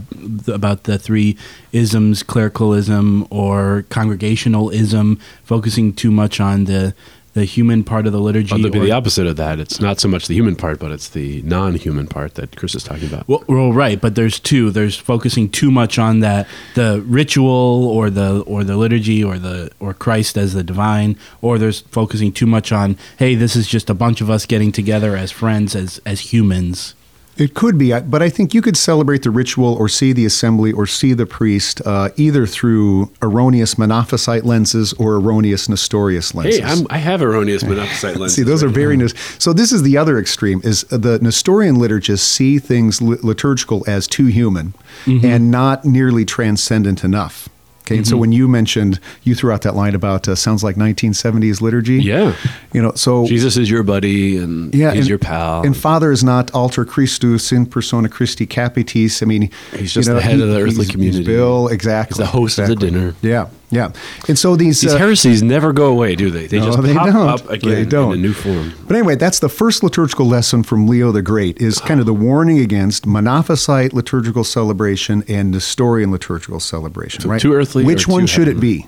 about 0.49 0.85
the 0.85 0.99
three 0.99 1.37
isms, 1.73 2.23
clericalism 2.23 3.27
or 3.31 3.85
congregationalism, 3.91 5.19
focusing 5.45 5.93
too 5.93 6.11
much 6.11 6.41
on 6.41 6.65
the 6.65 6.95
the 7.35 7.45
human 7.45 7.83
part 7.85 8.07
of 8.07 8.13
the 8.13 8.21
liturgy? 8.21 8.53
Oh, 8.53 8.57
well, 8.57 8.61
it'd 8.67 8.73
be 8.73 8.79
or- 8.81 8.85
the 8.85 8.93
opposite 8.93 9.27
of 9.27 9.37
that. 9.37 9.59
It's 9.59 9.81
not 9.81 10.01
so 10.01 10.09
much 10.09 10.29
the 10.29 10.35
human 10.35 10.57
part, 10.57 10.79
but 10.79 10.91
it's 10.91 11.09
the 11.09 11.43
non-human 11.43 12.07
part 12.09 12.35
that 12.35 12.57
Chris 12.57 12.75
is 12.75 12.85
talking 12.85 13.09
about. 13.09 13.27
Well, 13.29 13.43
well, 13.47 13.73
right, 13.73 14.01
but 14.01 14.15
there's 14.15 14.39
two. 14.39 14.71
There's 14.71 14.97
focusing 14.97 15.49
too 15.49 15.71
much 15.71 15.99
on 15.99 16.21
that 16.21 16.47
the 16.75 17.03
ritual 17.07 17.87
or 17.89 18.11
the 18.11 18.41
or 18.41 18.65
the 18.65 18.77
liturgy 18.77 19.23
or 19.25 19.39
the 19.39 19.71
or 19.81 19.95
Christ 19.95 20.37
as 20.37 20.53
the 20.53 20.63
divine, 20.63 21.17
or 21.41 21.59
there's 21.59 21.81
focusing 21.81 22.33
too 22.33 22.47
much 22.47 22.73
on 22.73 22.97
hey, 23.19 23.35
this 23.35 23.57
is 23.57 23.67
just 23.67 23.89
a 23.89 23.95
bunch 23.95 24.21
of 24.21 24.29
us 24.31 24.47
getting 24.47 24.73
together 24.73 25.17
as 25.17 25.31
friends 25.31 25.75
as 25.75 26.01
as 26.05 26.33
humans. 26.33 26.95
It 27.39 27.55
could 27.55 27.79
be, 27.79 27.99
but 27.99 28.23
I 28.23 28.29
think 28.29 28.53
you 28.53 28.61
could 28.61 28.77
celebrate 28.77 29.23
the 29.23 29.31
ritual 29.31 29.75
or 29.75 29.89
see 29.89 30.13
the 30.13 30.27
assembly 30.27 30.71
or 30.71 30.87
see 30.87 31.15
the 31.15 31.25
priest 31.25 31.81
uh, 31.87 32.11
either 32.17 32.47
through 32.47 33.11
erroneous 33.23 33.77
Monophysite 33.77 34.45
lenses 34.45 34.93
or 34.95 35.15
erroneous 35.15 35.67
Nestorius 35.69 36.35
lenses. 36.35 36.59
Hey, 36.59 36.65
I'm, 36.65 36.87
I 36.91 36.99
have 36.99 37.23
erroneous 37.23 37.63
Monophysite 37.63 38.17
lenses. 38.19 38.37
See, 38.37 38.43
those 38.43 38.63
are 38.63 38.69
very 38.69 38.97
now. 38.99 39.07
So. 39.39 39.53
This 39.55 39.73
is 39.73 39.83
the 39.83 39.97
other 39.97 40.19
extreme: 40.19 40.61
is 40.63 40.83
the 40.85 41.19
Nestorian 41.21 41.77
liturgists 41.77 42.21
see 42.21 42.59
things 42.59 43.01
liturgical 43.01 43.83
as 43.87 44.07
too 44.07 44.27
human 44.27 44.75
Mm-hmm. 45.07 45.25
and 45.27 45.51
not 45.51 45.85
nearly 45.87 46.25
transcendent 46.25 47.03
enough. 47.03 47.49
Okay, 47.93 47.99
and 47.99 48.07
so 48.07 48.17
when 48.17 48.33
you 48.33 48.49
mentioned 48.49 48.99
you 49.23 49.35
threw 49.35 49.53
out 49.53 49.63
that 49.63 49.75
line 49.75 49.95
about 49.95 50.29
uh, 50.29 50.35
sounds 50.35 50.65
like 50.65 50.77
1970s 50.77 51.61
liturgy. 51.61 52.03
Yeah. 52.03 52.35
you 52.73 52.83
know, 52.83 52.93
so 52.95 53.27
Jesus 53.27 53.57
is 53.57 53.71
your 53.71 53.83
buddy, 53.83 54.37
and 54.39 54.75
yeah, 54.75 54.91
he's 54.91 55.01
and, 55.01 55.09
your 55.09 55.19
pal. 55.19 55.63
And 55.63 55.77
Father 55.77 56.11
is 56.13 56.25
not 56.25 56.51
alter 56.53 56.85
Christus 56.85 57.53
in 57.53 57.67
persona 57.67 58.09
Christi 58.09 58.47
capitis. 58.47 59.23
I 59.23 59.27
mean, 59.27 59.51
He's 59.77 59.95
just 59.95 60.09
the 60.09 60.21
head 60.21 60.41
of 60.41 60.49
the 60.49 60.61
earthly 60.61 60.87
community. 60.87 61.25
Bill, 61.25 61.69
exactly. 61.69 62.25
He's 62.25 62.33
the 62.33 62.39
host 62.39 62.59
of 62.59 62.69
the 62.69 62.77
dinner. 62.77 63.15
Yeah, 63.23 63.49
yeah. 63.73 63.91
And 64.29 64.39
so 64.39 64.55
these, 64.55 64.81
These 64.83 64.95
uh, 64.95 64.99
heresies 64.99 65.43
never 65.43 65.73
go 65.73 65.87
away, 65.87 66.15
do 66.15 66.31
they? 66.31 66.47
They 66.47 66.61
no, 66.61 66.67
just 66.67 66.83
they 66.83 66.95
pop 66.95 67.07
don't. 67.07 67.29
up 67.29 67.51
again 67.51 67.71
They 67.75 67.85
don't. 67.85 68.13
in 68.13 68.19
a 68.21 68.23
new 68.23 68.33
form. 68.35 68.73
But 68.87 68.97
anyway, 68.97 69.17
that's 69.17 69.41
the 69.41 69.49
first 69.49 69.83
liturgical 69.83 70.27
lesson 70.27 70.63
from 70.63 70.87
Leo 70.87 71.11
the 71.11 71.23
Great 71.23 71.61
is 71.61 71.81
kind 71.81 71.99
of 71.99 72.07
the 72.07 72.15
warning 72.15 72.59
against 72.61 73.07
Monophysite 73.07 73.93
liturgical 73.93 74.45
celebration 74.45 75.25
and 75.27 75.51
Nestorian 75.51 76.13
liturgical 76.13 76.61
celebration, 76.61 77.23
So 77.23 77.29
right? 77.31 77.41
too 77.41 77.55
earthly 77.55 77.85
Which 77.85 78.07
one 78.07 78.27
should 78.27 78.47
it 78.47 78.61
be? 78.61 78.87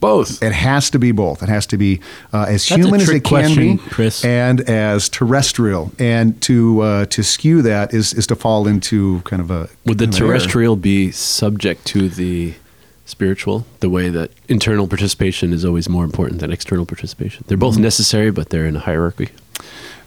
Both. 0.00 0.42
It 0.42 0.52
has 0.52 0.88
to 0.90 0.98
be 0.98 1.12
both. 1.12 1.42
It 1.42 1.50
has 1.50 1.66
to 1.66 1.76
be 1.76 2.00
uh, 2.32 2.46
as 2.48 2.66
That's 2.66 2.68
human 2.82 3.02
as 3.02 3.10
it 3.10 3.20
can 3.22 3.22
question, 3.22 3.76
be, 3.76 3.82
Chris. 3.90 4.24
and 4.24 4.62
as 4.62 5.10
terrestrial. 5.10 5.92
And 5.98 6.40
to 6.42 6.80
uh, 6.80 7.04
to 7.06 7.22
skew 7.22 7.60
that 7.62 7.92
is 7.92 8.14
is 8.14 8.26
to 8.28 8.34
fall 8.34 8.66
into 8.66 9.20
kind 9.26 9.42
of 9.42 9.50
a 9.50 9.68
Would 9.84 9.98
the 9.98 10.06
terrestrial 10.06 10.76
be 10.76 11.10
subject 11.10 11.84
to 11.88 12.08
the 12.08 12.54
spiritual, 13.10 13.66
the 13.80 13.90
way 13.90 14.08
that 14.08 14.30
internal 14.48 14.86
participation 14.88 15.52
is 15.52 15.64
always 15.64 15.88
more 15.88 16.04
important 16.04 16.40
than 16.40 16.50
external 16.52 16.86
participation? 16.86 17.44
They're 17.46 17.56
Mm-hmm. 17.56 17.60
both 17.76 17.78
necessary, 17.78 18.30
but 18.30 18.48
they're 18.50 18.66
in 18.66 18.76
a 18.76 18.80
hierarchy. 18.80 19.28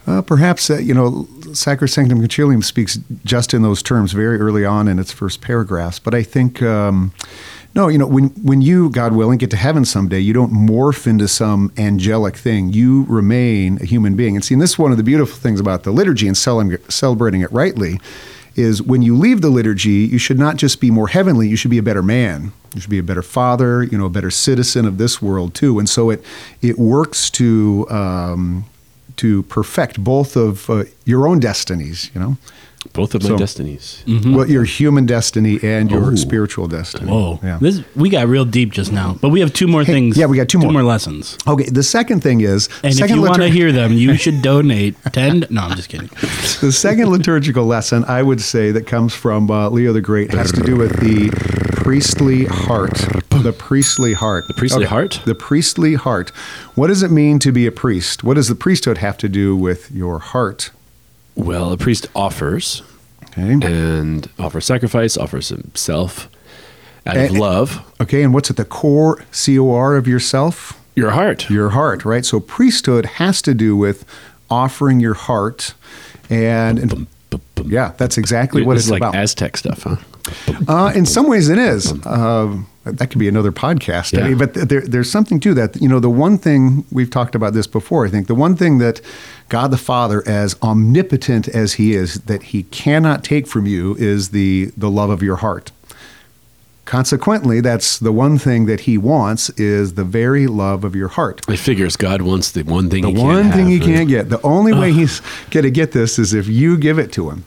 Uh, 0.06 0.20
perhaps 0.20 0.68
uh, 0.70 0.76
you 0.78 0.92
know, 0.92 1.26
Sacrosanctum 1.54 2.20
Concilium 2.20 2.62
speaks 2.62 2.98
just 3.24 3.54
in 3.54 3.62
those 3.62 3.82
terms 3.82 4.12
very 4.12 4.38
early 4.38 4.64
on 4.64 4.86
in 4.88 4.98
its 4.98 5.12
first 5.12 5.40
paragraphs. 5.40 5.98
But 5.98 6.14
I 6.14 6.22
think 6.22 6.60
um, 6.60 7.12
no, 7.74 7.88
you 7.88 7.96
know, 7.96 8.06
when 8.06 8.28
when 8.42 8.60
you, 8.60 8.90
God 8.90 9.14
willing, 9.14 9.38
get 9.38 9.50
to 9.50 9.56
heaven 9.56 9.84
someday, 9.86 10.20
you 10.20 10.32
don't 10.34 10.52
morph 10.52 11.06
into 11.06 11.26
some 11.26 11.72
angelic 11.78 12.36
thing. 12.36 12.72
You 12.72 13.04
remain 13.08 13.78
a 13.80 13.86
human 13.86 14.14
being. 14.14 14.36
And 14.36 14.44
see, 14.44 14.54
and 14.54 14.62
this 14.62 14.72
is 14.72 14.78
one 14.78 14.90
of 14.90 14.98
the 14.98 15.02
beautiful 15.02 15.36
things 15.38 15.58
about 15.58 15.84
the 15.84 15.90
liturgy 15.90 16.28
and 16.28 16.36
cele- 16.36 16.76
celebrating 16.90 17.40
it 17.40 17.50
rightly. 17.50 17.98
Is 18.56 18.82
when 18.82 19.02
you 19.02 19.16
leave 19.16 19.40
the 19.40 19.50
liturgy, 19.50 19.90
you 19.90 20.18
should 20.18 20.38
not 20.38 20.56
just 20.56 20.80
be 20.80 20.90
more 20.90 21.08
heavenly, 21.08 21.48
you 21.48 21.56
should 21.56 21.70
be 21.70 21.78
a 21.78 21.82
better 21.82 22.02
man. 22.02 22.52
You 22.74 22.80
should 22.80 22.90
be 22.90 22.98
a 22.98 23.04
better 23.04 23.22
father, 23.22 23.84
you 23.84 23.96
know, 23.96 24.06
a 24.06 24.10
better 24.10 24.30
citizen 24.30 24.84
of 24.84 24.98
this 24.98 25.22
world 25.22 25.54
too. 25.54 25.78
And 25.78 25.88
so 25.88 26.10
it 26.10 26.24
it 26.60 26.78
works 26.78 27.30
to 27.30 27.86
um, 27.88 28.64
to 29.16 29.44
perfect 29.44 30.02
both 30.02 30.36
of 30.36 30.68
uh, 30.68 30.84
your 31.04 31.28
own 31.28 31.38
destinies, 31.38 32.10
you 32.14 32.20
know, 32.20 32.36
Both 32.92 33.14
of 33.14 33.22
my 33.22 33.30
So- 33.30 33.36
destinies. 33.38 34.02
well, 34.06 34.48
your 34.48 34.64
human 34.64 35.06
destiny 35.06 35.58
and 35.62 35.90
your 35.90 36.12
Oh. 36.12 36.14
spiritual 36.14 36.68
destiny. 36.68 37.10
Whoa, 37.10 37.40
Yeah. 37.42 37.58
this 37.60 37.80
we 37.96 38.08
got 38.10 38.28
real 38.28 38.44
deep 38.44 38.72
just 38.72 38.92
now, 38.92 39.16
but 39.20 39.30
we 39.30 39.40
have 39.40 39.52
two 39.52 39.66
more 39.66 39.82
Hey, 39.84 39.92
things. 39.94 40.16
yeah, 40.16 40.26
we 40.26 40.36
got 40.36 40.48
two 40.48 40.58
more. 40.58 40.82
lessons. 40.82 41.36
Okay, 41.48 41.64
the 41.70 41.82
second 41.82 42.20
thing 42.22 42.40
is 42.42 42.68
And 42.82 42.92
if 42.92 42.98
second 42.98 43.16
you 43.16 43.22
want 43.22 43.40
to 43.42 43.48
hear 43.48 43.72
them, 43.72 43.92
you 43.92 44.14
should 44.22 44.42
donate 44.42 44.94
ten. 45.12 45.46
No, 45.50 45.62
I'm 45.62 45.76
just 45.76 45.88
kidding. 45.88 46.10
the 46.60 46.70
second 46.72 47.08
liturgical 47.08 47.64
lesson 47.66 48.04
I 48.06 48.22
would 48.22 48.40
say 48.40 48.70
that 48.70 48.86
comes 48.86 49.14
from 49.14 49.50
uh, 49.50 49.70
Leo 49.70 49.92
the 49.92 50.00
Great 50.00 50.32
has 50.34 50.52
to 50.52 50.60
do 50.62 50.76
with 50.76 51.00
the 51.00 51.30
priestly 51.72 52.44
heart. 52.44 53.06
The 53.30 53.52
priestly 53.52 54.12
heart. 54.14 54.44
The 54.48 54.54
priestly 54.54 54.84
heart? 54.86 55.20
The 55.24 55.34
priestly 55.34 55.94
heart. 55.94 56.30
What 56.74 56.86
does 56.88 57.02
it 57.02 57.10
mean 57.10 57.38
to 57.40 57.52
be 57.52 57.66
a 57.66 57.72
priest? 57.72 58.24
What 58.24 58.34
does 58.34 58.48
the 58.48 58.54
priesthood 58.54 58.98
have 58.98 59.18
to 59.18 59.28
do 59.28 59.54
with 59.56 59.90
your 59.92 60.18
heart? 60.18 60.70
Well, 61.36 61.72
a 61.72 61.76
priest 61.76 62.06
offers 62.14 62.82
Okay. 63.36 63.58
and 63.66 64.28
offers 64.38 64.64
sacrifice, 64.64 65.16
offers 65.16 65.48
himself 65.48 66.28
out 67.06 67.16
of 67.16 67.30
love. 67.32 67.82
Okay, 68.00 68.22
and 68.22 68.32
what's 68.32 68.50
at 68.50 68.56
the 68.56 68.64
core 68.64 69.24
C 69.32 69.58
O 69.58 69.72
R 69.72 69.96
of 69.96 70.06
yourself? 70.06 70.80
Your 70.94 71.10
heart. 71.10 71.50
Your 71.50 71.70
heart, 71.70 72.04
right? 72.04 72.24
So 72.24 72.38
priesthood 72.38 73.04
has 73.04 73.42
to 73.42 73.52
do 73.54 73.76
with 73.76 74.04
offering 74.48 75.00
your 75.00 75.14
heart 75.14 75.74
and, 76.30 76.78
and 76.78 77.06
yeah, 77.64 77.92
that's 77.98 78.16
exactly 78.16 78.62
what 78.62 78.74
this 78.74 78.84
it's 78.84 78.90
like 78.92 79.00
about. 79.00 79.16
Aztec 79.16 79.56
stuff, 79.56 79.82
huh? 79.82 79.96
Uh, 80.68 80.92
in 80.94 81.04
some 81.04 81.26
ways, 81.28 81.48
it 81.48 81.58
is. 81.58 81.92
Uh, 82.06 82.56
that 82.84 83.10
could 83.10 83.18
be 83.18 83.28
another 83.28 83.52
podcast. 83.52 84.18
I 84.18 84.28
mean, 84.28 84.38
but 84.38 84.54
there, 84.54 84.82
there's 84.82 85.10
something 85.10 85.40
to 85.40 85.54
that. 85.54 85.80
You 85.80 85.88
know, 85.88 86.00
the 86.00 86.10
one 86.10 86.36
thing 86.36 86.84
we've 86.92 87.10
talked 87.10 87.34
about 87.34 87.54
this 87.54 87.66
before. 87.66 88.06
I 88.06 88.10
think 88.10 88.26
the 88.26 88.34
one 88.34 88.56
thing 88.56 88.78
that 88.78 89.00
God 89.48 89.70
the 89.70 89.78
Father, 89.78 90.22
as 90.26 90.56
omnipotent 90.62 91.48
as 91.48 91.74
He 91.74 91.94
is, 91.94 92.20
that 92.22 92.44
He 92.44 92.64
cannot 92.64 93.24
take 93.24 93.46
from 93.46 93.66
you 93.66 93.94
is 93.96 94.30
the 94.30 94.72
the 94.76 94.90
love 94.90 95.10
of 95.10 95.22
your 95.22 95.36
heart. 95.36 95.72
Consequently, 96.84 97.62
that's 97.62 97.98
the 97.98 98.12
one 98.12 98.36
thing 98.36 98.66
that 98.66 98.80
He 98.80 98.98
wants 98.98 99.48
is 99.50 99.94
the 99.94 100.04
very 100.04 100.46
love 100.46 100.84
of 100.84 100.94
your 100.94 101.08
heart. 101.08 101.40
It 101.48 101.56
figures 101.58 101.96
God 101.96 102.20
wants 102.20 102.52
the 102.52 102.62
one 102.62 102.90
thing 102.90 103.02
The 103.02 103.08
he 103.08 103.14
can't 103.14 103.26
one 103.26 103.50
thing 103.52 103.70
have, 103.70 103.80
he 103.80 103.80
can't 103.80 104.08
get. 104.08 104.28
The 104.28 104.42
only 104.42 104.74
way 104.74 104.92
he's 104.92 105.20
going 105.50 105.64
to 105.64 105.70
get 105.70 105.92
this 105.92 106.18
is 106.18 106.34
if 106.34 106.46
you 106.46 106.76
give 106.76 106.98
it 106.98 107.10
to 107.12 107.30
him, 107.30 107.46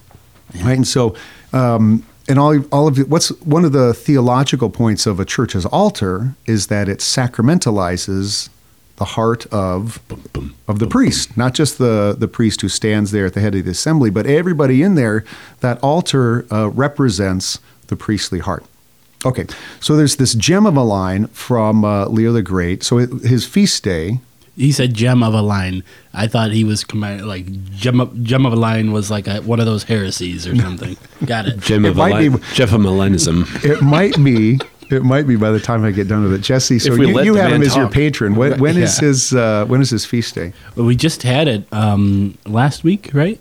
right? 0.63 0.77
And 0.77 0.87
so, 0.87 1.15
um, 1.53 2.03
and 2.27 2.39
all 2.39 2.61
all 2.71 2.87
of 2.87 2.99
it, 2.99 3.09
what's 3.09 3.29
one 3.41 3.65
of 3.65 3.71
the 3.71 3.93
theological 3.93 4.69
points 4.69 5.05
of 5.05 5.19
a 5.19 5.25
church's 5.25 5.65
altar 5.65 6.35
is 6.45 6.67
that 6.67 6.89
it 6.89 6.99
sacramentalizes 6.99 8.49
the 8.97 9.05
heart 9.05 9.45
of 9.47 9.99
of 10.67 10.79
the 10.79 10.87
priest, 10.87 11.37
not 11.37 11.53
just 11.53 11.77
the 11.77 12.15
the 12.17 12.27
priest 12.27 12.61
who 12.61 12.69
stands 12.69 13.11
there 13.11 13.25
at 13.25 13.33
the 13.33 13.39
head 13.39 13.55
of 13.55 13.65
the 13.65 13.71
assembly, 13.71 14.09
but 14.09 14.25
everybody 14.25 14.81
in 14.81 14.95
there. 14.95 15.23
That 15.61 15.79
altar 15.83 16.45
uh, 16.51 16.69
represents 16.69 17.59
the 17.87 17.95
priestly 17.95 18.39
heart. 18.39 18.65
Okay, 19.25 19.45
so 19.79 19.95
there's 19.95 20.17
this 20.17 20.33
gem 20.35 20.65
of 20.65 20.77
a 20.77 20.83
line 20.83 21.27
from 21.27 21.83
uh, 21.83 22.05
Leo 22.07 22.31
the 22.33 22.43
Great. 22.43 22.83
So 22.83 22.99
it, 22.99 23.09
his 23.23 23.45
feast 23.45 23.83
day, 23.83 24.19
He 24.57 24.71
said 24.71 24.93
gem 24.95 25.21
of 25.21 25.33
a 25.35 25.41
line. 25.41 25.83
I 26.13 26.27
thought 26.27 26.51
he 26.51 26.63
was 26.63 26.83
commi- 26.83 27.23
like 27.25 27.45
gem 27.75 28.01
of, 28.01 28.23
gem 28.23 28.45
of 28.45 28.53
a 28.53 28.55
line 28.55 28.91
was 28.91 29.11
like 29.11 29.27
a, 29.27 29.41
one 29.41 29.59
of 29.59 29.67
those 29.67 29.83
heresies 29.83 30.47
or 30.47 30.55
something. 30.55 30.97
Got 31.25 31.45
it. 31.47 31.59
Gem 31.59 31.85
It 31.85 31.89
of 31.91 31.97
might 31.97 32.17
be- 32.31 32.37
Jeff 32.55 32.73
of 32.73 32.81
Millenism. 32.81 33.63
It 33.63 33.81
might 33.83 34.15
be. 34.23 34.59
It 34.89 35.03
might 35.03 35.27
be 35.27 35.35
by 35.35 35.51
the 35.51 35.59
time 35.59 35.83
I 35.83 35.91
get 35.91 36.07
done 36.07 36.23
with 36.23 36.33
it, 36.33 36.39
Jesse. 36.41 36.79
So 36.79 36.93
you, 36.95 37.21
you 37.21 37.35
have 37.35 37.51
him 37.51 37.59
man 37.59 37.67
as 37.67 37.75
your 37.75 37.89
patron. 37.89 38.35
When, 38.35 38.57
when 38.59 38.77
is 38.77 38.99
Yeah. 39.01 39.07
his 39.09 39.33
uh, 39.33 39.65
When 39.65 39.81
is 39.81 39.89
his 39.89 40.05
feast 40.05 40.33
day? 40.33 40.53
Well, 40.75 40.85
we 40.85 40.95
just 40.95 41.23
had 41.23 41.47
it 41.49 41.71
um, 41.73 42.37
last 42.45 42.83
week, 42.85 43.11
right? 43.13 43.39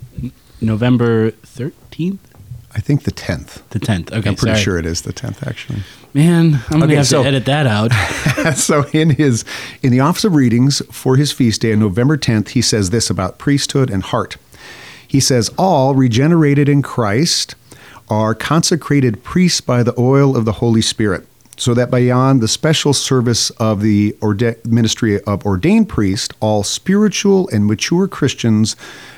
November 0.61 1.31
thirteenth 1.31 2.26
I 2.77 2.79
think 2.79 3.03
the 3.03 3.11
tenth. 3.11 3.67
The 3.71 3.79
tenth. 3.79 4.11
Okay, 4.13 4.29
I'm 4.29 4.35
pretty 4.35 4.53
sorry. 4.53 4.59
sure 4.63 4.77
it 4.77 4.85
is 4.85 5.01
the 5.01 5.11
tenth, 5.11 5.45
actually. 5.47 5.79
Man, 6.13 6.61
I'm 6.69 6.79
gonna 6.79 6.85
Okay, 6.85 6.95
have 6.95 7.07
so- 7.07 7.23
to 7.23 7.27
edit 7.27 7.45
that 7.45 7.65
out. 7.65 7.91
so 8.55 8.85
in 8.93 9.09
his 9.09 9.43
in 9.81 9.91
the 9.91 9.99
office 9.99 10.23
of 10.23 10.35
readings 10.35 10.81
for 10.91 11.15
his 11.17 11.31
feast 11.31 11.61
day 11.61 11.73
on 11.73 11.79
November 11.79 12.17
10th, 12.17 12.49
he 12.49 12.61
says 12.61 12.91
this 12.91 13.09
about 13.09 13.39
priesthood 13.39 13.89
and 13.89 14.03
heart. 14.03 14.37
He 15.07 15.19
says 15.19 15.49
all 15.57 15.95
regenerated 15.95 16.69
in 16.69 16.81
Christ 16.83 17.55
are 18.09 18.35
consecrated 18.35 19.23
priests 19.23 19.59
by 19.59 19.81
the 19.83 19.93
oil 19.99 20.37
of 20.37 20.45
the 20.45 20.53
Holy 20.53 20.81
Spirit, 20.81 21.25
so 21.57 21.73
that 21.73 21.91
beyond 21.91 22.41
the 22.41 22.47
special 22.47 22.93
service 22.93 23.49
of 23.51 23.81
the 23.81 24.15
orde- 24.21 24.63
ministry 24.65 25.21
of 25.23 25.45
ordained 25.45 25.89
priest, 25.89 26.33
all 26.39 26.63
spiritual 26.63 27.49
and 27.49 27.65
mature 27.65 28.07
Christians 28.07 28.75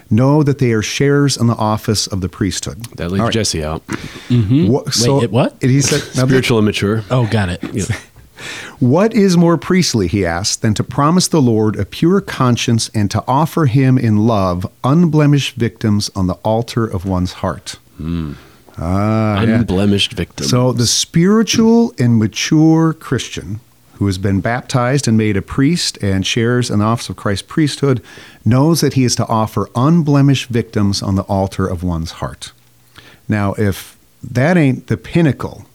know 0.09 0.41
that 0.41 0.57
they 0.57 0.71
are 0.71 0.81
sharers 0.81 1.37
in 1.37 1.47
the 1.47 1.55
office 1.55 2.07
of 2.07 2.21
the 2.21 2.29
priesthood. 2.29 2.81
That 2.95 3.11
leaves 3.11 3.19
All 3.19 3.27
right. 3.27 3.33
Jesse 3.33 3.63
out. 3.63 3.85
Mm-hmm. 4.29 4.67
Wha- 4.67 4.89
so 4.89 5.21
it 5.21 5.31
what? 5.31 5.61
and 5.61 5.69
he 5.69 5.81
said 5.81 5.99
Spiritual 6.01 6.57
and 6.57 6.65
mature. 6.65 7.03
Oh, 7.11 7.27
got 7.27 7.49
it. 7.49 7.61
What 8.79 9.13
is 9.13 9.35
more 9.35 9.57
priestly, 9.57 10.07
he 10.07 10.25
asked, 10.25 10.61
than 10.61 10.73
to 10.75 10.83
promise 10.83 11.27
the 11.27 11.41
Lord 11.41 11.75
a 11.77 11.83
pure 11.85 12.21
conscience 12.21 12.89
and 12.93 13.11
to 13.11 13.21
offer 13.27 13.65
him 13.65 13.97
in 13.97 14.25
love 14.25 14.65
unblemished 14.83 15.55
victims 15.55 16.09
on 16.15 16.27
the 16.27 16.35
altar 16.35 16.85
of 16.85 17.05
one's 17.05 17.33
heart? 17.33 17.71
Hmm. 17.97 18.33
Ah, 18.79 19.41
yeah. 19.43 19.59
Unblemished 19.59 20.13
victim. 20.13 20.45
So 20.47 20.71
the 20.71 20.87
spiritual 20.87 21.93
and 21.99 22.17
mature 22.17 22.93
Christian 22.93 23.59
who 23.99 24.05
has 24.05 24.17
been 24.17 24.39
baptized 24.39 25.09
and 25.09 25.17
made 25.17 25.35
a 25.35 25.41
priest 25.41 25.97
and 26.01 26.25
shares 26.25 26.69
in 26.69 26.79
the 26.79 26.85
office 26.85 27.09
of 27.09 27.17
Christ's 27.17 27.45
priesthood 27.45 28.01
knows 28.45 28.79
that 28.79 28.93
he 28.93 29.03
is 29.03 29.13
to 29.17 29.27
offer 29.27 29.69
unblemished 29.75 30.47
victims 30.47 31.03
on 31.03 31.15
the 31.15 31.23
altar 31.23 31.67
of 31.67 31.83
one's 31.83 32.11
heart. 32.11 32.53
Now, 33.27 33.53
if 33.55 33.97
that 34.23 34.55
ain't 34.55 34.87
the 34.87 34.95
pinnacle 34.95 35.65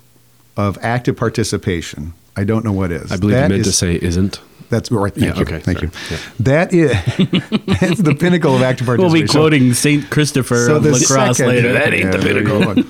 of 0.56 0.78
active 0.80 1.18
participation, 1.18 2.14
I 2.34 2.44
don't 2.44 2.64
know 2.64 2.72
what 2.72 2.90
is. 2.90 3.12
I 3.12 3.18
believe 3.18 3.36
That 3.36 3.42
you 3.50 3.56
meant 3.56 3.64
to 3.66 3.72
say 3.72 3.96
isn't. 4.00 4.40
That's 4.74 4.90
right. 4.90 5.12
Thank 5.14 5.26
Yeah, 5.26 5.34
you. 5.36 5.42
okay, 5.42 5.60
Thank 5.60 5.78
sorry. 5.78 5.90
you. 6.10 6.18
That 6.40 6.72
is 6.72 6.90
that's 7.80 8.00
the 8.02 8.14
pinnacle 8.18 8.54
of 8.56 8.62
active 8.62 8.86
participation. 8.86 9.12
We'll 9.12 9.22
be 9.22 9.58
quoting 9.58 9.74
Saint 9.74 10.10
Christopher 10.10 10.66
So 10.66 10.76
of 10.76 10.82
the 10.82 10.92
lacrosse 10.92 11.36
second- 11.38 11.46
later. 11.54 11.72
That 11.72 11.94
ain't 11.94 12.12
the 12.12 12.18
pinnacle. 12.18 12.74
go. 12.74 12.82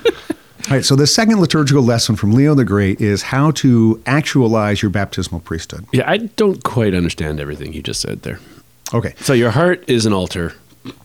All 0.67 0.71
right, 0.77 0.83
so 0.83 0.95
the 0.95 1.05
second 1.05 1.39
liturgical 1.39 1.83
lesson 1.83 2.15
from 2.15 2.33
Leo 2.33 2.55
the 2.55 2.65
Great 2.65 2.99
is 2.99 3.21
how 3.21 3.51
to 3.51 4.01
actualize 4.07 4.81
your 4.81 4.89
baptismal 4.89 5.41
priesthood. 5.41 5.85
Yeah, 5.91 6.09
I 6.09 6.17
don't 6.17 6.63
quite 6.63 6.95
understand 6.95 7.39
everything 7.39 7.71
you 7.73 7.83
just 7.83 8.01
said 8.01 8.23
there. 8.23 8.39
Okay. 8.91 9.13
So 9.19 9.33
your 9.33 9.51
heart 9.51 9.83
is 9.87 10.07
an 10.07 10.13
altar, 10.13 10.53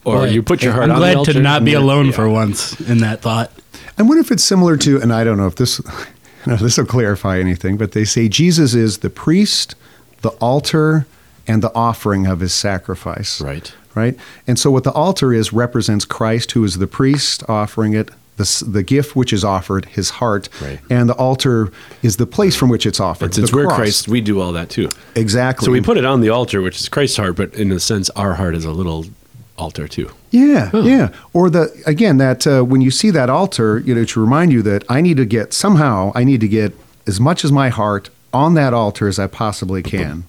or 0.05 0.21
Boy, 0.21 0.29
you 0.29 0.43
put 0.43 0.63
your 0.63 0.73
heart 0.73 0.85
I'm 0.85 0.93
on 0.93 0.97
glad 0.99 1.13
the 1.13 1.19
altar. 1.19 1.33
to 1.35 1.41
not 1.41 1.63
be 1.65 1.75
alone 1.75 2.07
yeah. 2.07 2.13
for 2.13 2.29
once 2.31 2.81
in 2.81 2.99
that 2.99 3.21
thought. 3.21 3.53
I 3.99 4.03
wonder 4.03 4.21
if 4.23 4.31
it's 4.31 4.45
similar 4.45 4.79
to, 4.79 4.99
and 4.99 5.13
I 5.13 5.25
don't 5.25 5.37
know 5.37 5.47
if 5.47 5.57
this, 5.57 5.79
no, 6.47 6.57
this 6.57 6.79
will 6.79 6.87
clarify 6.87 7.39
anything, 7.39 7.77
but 7.77 7.93
they 7.93 8.07
say 8.07 8.31
Jesus 8.31 8.73
is 8.75 8.99
the 8.99 9.11
priest, 9.11 9.75
the 10.23 10.31
altar, 10.41 11.07
and 11.47 11.63
the 11.63 11.75
offering 11.75 12.27
of 12.27 12.41
his 12.41 12.53
sacrifice. 12.53 13.41
Right. 13.41 13.73
Right? 13.95 14.17
And 14.47 14.59
so 14.59 14.71
what 14.71 14.85
the 14.85 14.93
altar 14.93 15.33
is 15.33 15.53
represents 15.53 16.05
Christ, 16.05 16.53
who 16.53 16.63
is 16.65 16.79
the 16.79 16.87
priest 16.87 17.43
offering 17.49 17.93
it, 17.95 18.11
the, 18.37 18.65
the 18.67 18.83
gift 18.83 19.17
which 19.17 19.33
is 19.33 19.45
offered, 19.45 19.85
his 19.87 20.11
heart, 20.11 20.49
Right. 20.63 20.79
and 20.89 21.09
the 21.09 21.15
altar 21.15 21.73
is 22.03 22.17
the 22.17 22.27
place 22.27 22.57
from 22.57 22.69
which 22.71 22.87
it's 22.87 23.01
offered. 23.01 23.33
The 23.33 23.51
we're 23.53 23.67
cross. 23.67 23.77
Christ, 23.77 24.09
we 24.09 24.21
do 24.21 24.41
all 24.41 24.53
that 24.53 24.71
too. 24.71 24.89
Exactly. 25.15 25.67
So 25.67 25.73
we 25.73 25.81
put 25.81 25.97
it 25.99 26.05
on 26.05 26.21
the 26.21 26.31
altar, 26.31 26.63
which 26.63 26.81
is 26.81 26.89
Christ's 26.89 27.17
heart, 27.17 27.37
but 27.37 27.53
in 27.55 27.73
a 27.73 27.81
sense, 27.81 28.09
our 28.11 28.35
heart 28.35 28.55
is 28.55 28.65
a 28.65 28.71
little 28.71 29.07
altar 29.59 29.87
too. 29.89 30.11
Yeah, 30.31 30.71
yeah. 30.75 31.11
Or 31.35 31.51
the 31.51 31.71
again 31.85 32.17
that 32.19 32.47
uh, 32.47 32.63
when 32.63 32.81
you 32.81 32.91
see 32.91 33.11
that 33.11 33.29
altar, 33.29 33.79
you 33.81 33.95
know, 33.95 34.05
to 34.05 34.21
remind 34.21 34.53
you 34.53 34.63
that 34.63 34.85
I 34.89 35.01
need 35.03 35.17
to 35.19 35.27
get 35.27 35.53
somehow 35.53 36.13
I 36.15 36.25
need 36.25 36.41
to 36.41 36.49
get 36.49 36.73
as 37.07 37.21
much 37.21 37.45
as 37.45 37.53
my 37.53 37.69
heart 37.69 38.09
on 38.33 38.55
that 38.55 38.73
altar 38.73 39.09
as 39.09 39.19
I 39.19 39.27
possibly 39.27 39.83
can, 39.83 40.25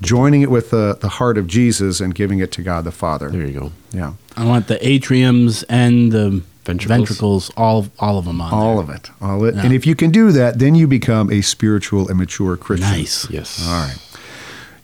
joining 0.00 0.42
it 0.42 0.50
with 0.50 0.70
the 0.70 0.96
the 1.00 1.08
heart 1.08 1.38
of 1.38 1.46
Jesus 1.46 2.00
and 2.00 2.14
giving 2.14 2.38
it 2.38 2.52
to 2.52 2.62
God 2.62 2.84
the 2.84 2.92
Father. 2.92 3.30
There 3.30 3.46
you 3.46 3.60
go. 3.60 3.72
Yeah, 3.92 4.14
I 4.36 4.44
want 4.46 4.68
the 4.68 4.76
atriums 4.76 5.64
and 5.68 6.12
the 6.12 6.42
Ventricles? 6.64 6.98
ventricles, 6.98 7.50
all 7.56 7.86
all 7.98 8.18
of 8.18 8.26
them 8.26 8.40
on 8.40 8.52
all 8.52 8.74
there. 8.82 8.84
of 8.84 8.90
it, 8.90 9.10
all 9.20 9.42
of 9.42 9.48
it. 9.48 9.56
Yeah. 9.56 9.64
And 9.64 9.72
if 9.72 9.86
you 9.86 9.94
can 9.96 10.10
do 10.10 10.30
that, 10.32 10.58
then 10.58 10.74
you 10.74 10.86
become 10.86 11.30
a 11.32 11.40
spiritual 11.40 12.08
and 12.08 12.18
mature 12.18 12.56
Christian. 12.56 12.90
Nice. 12.90 13.28
Yes. 13.30 13.66
All 13.66 13.86
right. 13.86 13.96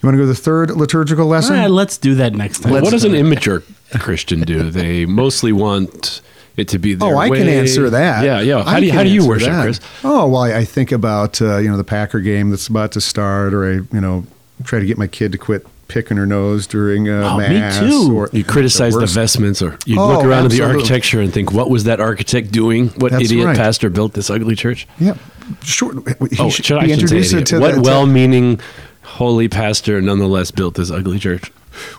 You 0.00 0.06
want 0.06 0.14
to 0.14 0.18
go 0.18 0.22
to 0.22 0.26
the 0.26 0.34
third 0.34 0.70
liturgical 0.70 1.26
lesson? 1.26 1.56
All 1.56 1.62
right, 1.62 1.70
let's 1.70 1.96
do 1.96 2.14
that 2.16 2.34
next 2.34 2.60
time. 2.60 2.72
what 2.72 2.84
does 2.84 3.04
an 3.04 3.14
immature 3.14 3.62
Christian 3.98 4.40
do? 4.40 4.70
They 4.70 5.06
mostly 5.06 5.52
want 5.52 6.20
it 6.56 6.68
to 6.68 6.78
be 6.78 6.94
their 6.94 7.14
Oh, 7.14 7.18
I 7.18 7.28
can 7.28 7.48
answer 7.48 7.90
that. 7.90 8.24
Yeah, 8.24 8.40
yeah. 8.40 8.62
How 8.64 8.76
I 8.76 8.80
do 8.80 8.86
you, 8.86 8.92
how 8.92 9.02
do 9.02 9.10
you 9.10 9.26
worship, 9.26 9.48
that. 9.50 9.62
Chris? 9.62 9.80
Oh, 10.04 10.26
well, 10.28 10.42
I 10.42 10.58
I 10.58 10.64
think 10.64 10.92
about 10.92 11.40
uh, 11.42 11.58
you 11.58 11.68
know 11.70 11.76
the 11.76 11.84
Packer 11.84 12.20
game 12.20 12.50
that's 12.50 12.68
about 12.68 12.92
to 12.92 13.00
start, 13.00 13.52
or 13.54 13.64
I 13.64 13.72
you 13.74 14.00
know 14.00 14.24
try 14.64 14.78
to 14.78 14.86
get 14.86 14.96
my 14.98 15.06
kid 15.06 15.32
to 15.32 15.38
quit 15.38 15.66
picking 15.88 16.16
her 16.16 16.26
nose 16.26 16.66
during 16.66 17.08
uh, 17.08 17.30
Oh, 17.34 17.38
me 17.38 17.88
too. 17.88 18.16
Or 18.16 18.28
You 18.32 18.42
criticize 18.42 18.94
the 18.94 19.06
vestments, 19.06 19.62
or 19.62 19.78
you 19.86 20.00
Oh, 20.00 20.08
look 20.08 20.24
around 20.24 20.46
at 20.46 20.50
the 20.50 20.62
architecture 20.62 21.20
and 21.20 21.32
think, 21.32 21.52
"What 21.52 21.70
was 21.70 21.84
that 21.84 22.00
architect 22.00 22.50
doing? 22.52 22.88
What 22.96 23.12
That's 23.12 23.24
idiot 23.26 23.46
right. 23.46 23.56
pastor 23.56 23.90
built 23.90 24.14
this 24.14 24.30
ugly 24.30 24.56
church?" 24.56 24.88
Yeah, 24.98 25.14
sure. 25.62 25.92
He 26.30 26.36
Oh, 26.40 26.48
should 26.50 26.64
should 26.64 26.78
I 26.78 26.86
should 26.96 27.08
say 27.08 27.18
idiot. 27.18 27.46
to 27.48 27.60
what 27.60 27.74
the, 27.76 27.82
to- 27.82 27.88
well-meaning, 27.88 28.60
holy 29.02 29.48
pastor 29.48 30.00
nonetheless 30.00 30.50
built 30.50 30.74
this 30.74 30.90
ugly 30.90 31.18
church 31.20 31.52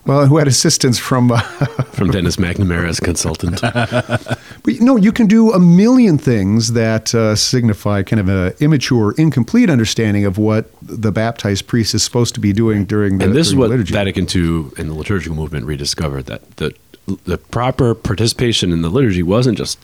well, 0.06 0.26
who 0.26 0.38
had 0.38 0.48
assistance 0.48 1.00
from. 1.00 1.32
Uh, 1.32 1.40
from 1.92 2.12
Denis 2.12 2.38
McNamara 2.38 2.88
as 2.88 3.00
consultant? 3.00 3.62
But 4.68 4.74
you 4.74 4.82
know, 4.82 4.98
you 4.98 5.14
can 5.14 5.28
do 5.28 5.54
a 5.54 5.60
million 5.60 6.18
things 6.18 6.74
that 6.74 7.16
uh, 7.16 7.38
signify 7.38 8.04
kind 8.04 8.20
of 8.20 8.28
an 8.28 8.54
immature, 8.60 9.14
incomplete 9.18 9.70
understanding 9.70 10.26
of 10.26 10.38
what 10.38 10.70
the 10.82 11.10
baptized 11.10 11.68
priest 11.68 11.96
is 11.96 12.04
supposed 12.04 12.34
to 12.36 12.42
be 12.42 12.52
doing 12.52 12.84
during 12.84 13.18
the, 13.18 13.24
and 13.24 13.34
this 13.34 13.48
is 13.48 13.56
what 13.56 13.70
liturgy. 13.70 13.94
Vatican 13.94 14.26
II 14.26 14.72
and 14.78 14.90
the 14.90 14.94
liturgical 14.94 15.38
movement 15.38 15.66
rediscovered 15.66 16.26
that 16.26 16.58
the 16.58 16.76
the 17.24 17.38
proper 17.38 17.96
participation 17.96 18.74
in 18.74 18.82
the 18.82 18.90
liturgy 18.90 19.24
wasn't 19.24 19.58
just 19.58 19.80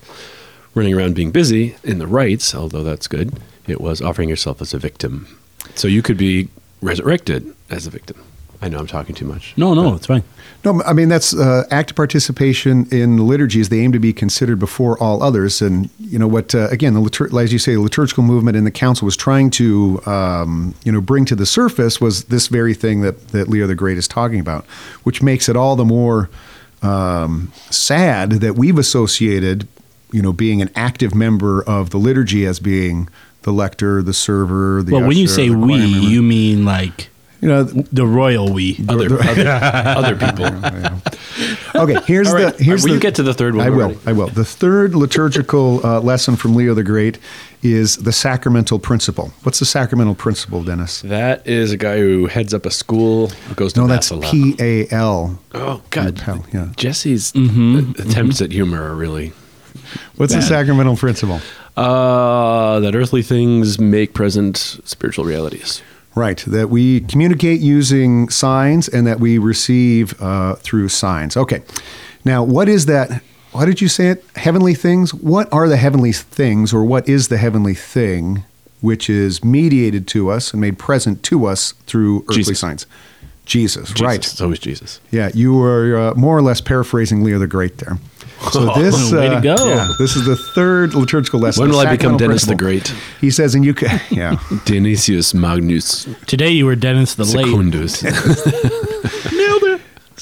running 0.75 0.93
around 0.93 1.15
being 1.15 1.31
busy 1.31 1.77
in 1.83 1.99
the 1.99 2.07
rites, 2.07 2.53
although 2.53 2.83
that's 2.83 3.07
good. 3.07 3.39
It 3.67 3.79
was 3.79 4.01
offering 4.01 4.27
yourself 4.27 4.61
as 4.61 4.73
a 4.73 4.77
victim, 4.79 5.39
so 5.75 5.87
you 5.87 6.01
could 6.01 6.17
be 6.17 6.49
resurrected 6.81 7.55
as 7.69 7.87
a 7.87 7.89
victim. 7.89 8.21
I 8.63 8.69
know 8.69 8.77
I'm 8.79 8.87
talking 8.87 9.13
too 9.13 9.25
much. 9.25 9.53
No, 9.57 9.73
no, 9.73 9.93
it's 9.93 10.05
fine. 10.05 10.23
No, 10.63 10.81
I 10.83 10.93
mean 10.93 11.09
that's 11.09 11.35
uh, 11.35 11.65
active 11.69 11.97
participation 11.97 12.87
in 12.91 13.17
the 13.17 13.23
liturgies. 13.23 13.67
They 13.67 13.81
aim 13.81 13.91
to 13.91 13.99
be 13.99 14.13
considered 14.13 14.57
before 14.57 14.97
all 15.03 15.21
others, 15.21 15.61
and 15.61 15.89
you 15.99 16.17
know 16.17 16.29
what? 16.29 16.55
Uh, 16.55 16.69
again, 16.69 16.93
the 16.93 17.01
litur- 17.01 17.37
as 17.43 17.51
you 17.51 17.59
say, 17.59 17.73
the 17.73 17.81
liturgical 17.81 18.23
movement 18.23 18.55
in 18.55 18.63
the 18.63 18.71
council 18.71 19.03
was 19.03 19.17
trying 19.17 19.49
to 19.51 20.01
um, 20.05 20.75
you 20.85 20.93
know 20.93 21.01
bring 21.01 21.25
to 21.25 21.35
the 21.35 21.45
surface 21.45 21.99
was 21.99 22.23
this 22.25 22.47
very 22.47 22.73
thing 22.73 23.01
that 23.01 23.27
that 23.29 23.49
Leo 23.49 23.67
the 23.67 23.75
Great 23.75 23.97
is 23.97 24.07
talking 24.07 24.39
about, 24.39 24.65
which 25.03 25.21
makes 25.21 25.49
it 25.49 25.57
all 25.57 25.75
the 25.75 25.83
more 25.83 26.29
um, 26.81 27.51
sad 27.69 28.31
that 28.31 28.55
we've 28.55 28.77
associated 28.77 29.67
you 30.13 30.21
know 30.21 30.31
being 30.31 30.61
an 30.61 30.69
active 30.73 31.13
member 31.13 31.61
of 31.63 31.89
the 31.89 31.97
liturgy 31.97 32.45
as 32.45 32.61
being 32.61 33.09
the 33.41 33.51
lector, 33.51 34.01
the 34.01 34.13
server, 34.13 34.81
the 34.83 34.93
well, 34.93 35.05
when 35.05 35.17
you 35.17 35.27
say 35.27 35.49
we, 35.49 35.79
member. 35.79 35.97
you 36.07 36.21
mean 36.21 36.63
like 36.63 37.09
you 37.43 37.49
know 37.49 37.63
the 37.63 38.07
royal 38.07 38.51
we. 38.53 38.77
Other 38.87 39.21
other, 39.21 39.47
other 39.99 40.15
people. 40.15 40.45
Okay, 41.75 41.97
here's 42.05 42.27
All 42.29 42.35
right. 42.35 42.55
the 42.57 42.63
here's 42.63 42.83
Will 42.83 42.89
the, 42.89 42.93
you 42.95 42.99
get 43.01 43.15
to 43.15 43.23
the 43.23 43.33
third 43.33 43.55
one 43.55 43.65
I 43.65 43.69
will. 43.69 43.81
already? 43.81 43.99
I 44.05 44.13
will. 44.13 44.27
The 44.27 44.45
third 44.45 44.95
liturgical 44.95 45.85
uh, 45.85 45.99
lesson 45.99 46.35
from 46.35 46.55
Leo 46.55 46.73
the 46.73 46.83
Great 46.83 47.17
is 47.61 47.97
the 47.97 48.11
sacramental 48.11 48.77
principle. 48.79 49.33
What's 49.43 49.59
the 49.59 49.65
sacramental 49.65 50.15
principle, 50.15 50.63
Denis? 50.63 51.01
That 51.01 51.45
is 51.47 51.71
a 51.71 51.77
guy 51.77 51.97
who 51.97 52.27
heads 52.27 52.53
up 52.53 52.65
a 52.65 52.71
school 52.71 53.27
who 53.27 53.55
goes 53.55 53.73
to 53.73 53.81
No, 53.81 53.87
mass 53.87 54.09
that's 54.09 54.11
a 54.11 54.15
lot. 54.15 54.31
P 54.31 54.55
A 54.59 54.87
L. 54.91 55.39
Oh 55.53 55.81
God, 55.89 56.17
Pal, 56.17 56.45
yeah. 56.53 56.69
Jesse's 56.77 57.31
Mm-hmm. 57.33 58.01
attempts 58.01 58.41
at 58.41 58.51
humor 58.51 58.81
are 58.83 58.95
really 58.95 59.33
What's 60.17 60.33
the 60.33 60.41
sacramental 60.41 60.95
principle? 60.95 61.41
uh, 61.75 62.79
that 62.81 62.95
earthly 62.95 63.23
things 63.23 63.79
make 63.79 64.13
present 64.13 64.57
spiritual 64.85 65.25
realities. 65.25 65.81
Right, 66.15 66.37
that 66.45 66.69
we 66.69 67.01
communicate 67.01 67.59
using 67.59 68.29
signs 68.29 68.87
and 68.87 69.07
that 69.07 69.19
we 69.19 69.39
receive 69.39 70.19
uh, 70.21 70.55
through 70.55 70.89
signs. 70.89 71.35
Okay, 71.35 71.63
now 72.23 72.43
what 72.43 72.69
is 72.69 72.85
that? 72.85 73.23
Why 73.51 73.65
did 73.65 73.81
you 73.81 73.87
say 73.87 74.09
it? 74.09 74.23
Heavenly 74.35 74.75
things? 74.75 75.13
What 75.13 75.51
are 75.51 75.67
the 75.67 75.77
heavenly 75.77 76.11
things, 76.11 76.73
or 76.73 76.83
what 76.83 77.09
is 77.09 77.29
the 77.29 77.37
heavenly 77.37 77.73
thing 77.73 78.43
which 78.81 79.09
is 79.09 79.43
mediated 79.43 80.07
to 80.09 80.29
us 80.29 80.51
and 80.51 80.59
made 80.61 80.77
present 80.77 81.23
to 81.23 81.45
us 81.45 81.71
through 81.87 82.23
earthly 82.23 82.43
Jesus. 82.43 82.59
signs? 82.59 82.85
Jesus, 83.45 83.89
right. 84.01 84.21
Jesus. 84.21 84.33
It's 84.33 84.41
always 84.41 84.59
Jesus. 84.59 84.99
Yeah, 85.11 85.29
you 85.33 85.53
were 85.55 85.97
uh, 85.97 86.13
more 86.15 86.37
or 86.37 86.41
less 86.41 86.61
paraphrasing 86.61 87.23
Leo 87.23 87.39
the 87.39 87.47
Great 87.47 87.77
there. 87.79 87.97
So 88.51 88.73
this, 88.75 89.11
Way 89.11 89.29
to 89.29 89.35
uh, 89.35 89.39
go. 89.39 89.55
yeah, 89.67 89.87
this 89.97 90.15
is 90.15 90.25
the 90.25 90.35
third 90.35 90.93
liturgical 90.93 91.39
lesson. 91.39 91.61
When 91.61 91.71
will 91.71 91.79
I 91.79 91.85
become 91.85 92.17
sacramental 92.17 92.27
Denis 92.27 92.45
the. 92.45 92.55
Great? 92.55 92.93
He 93.21 93.31
says, 93.31 93.55
and 93.55 93.63
you 93.63 93.73
can, 93.73 93.99
yeah. 94.11 94.35
Dionysius 94.65 95.33
Magnus 95.33 96.07
Today 96.27 96.49
you 96.49 96.65
were 96.65 96.75
Denis 96.75 97.15
the 97.15 97.23
late. 97.23 97.45
Secundus. 97.45 98.03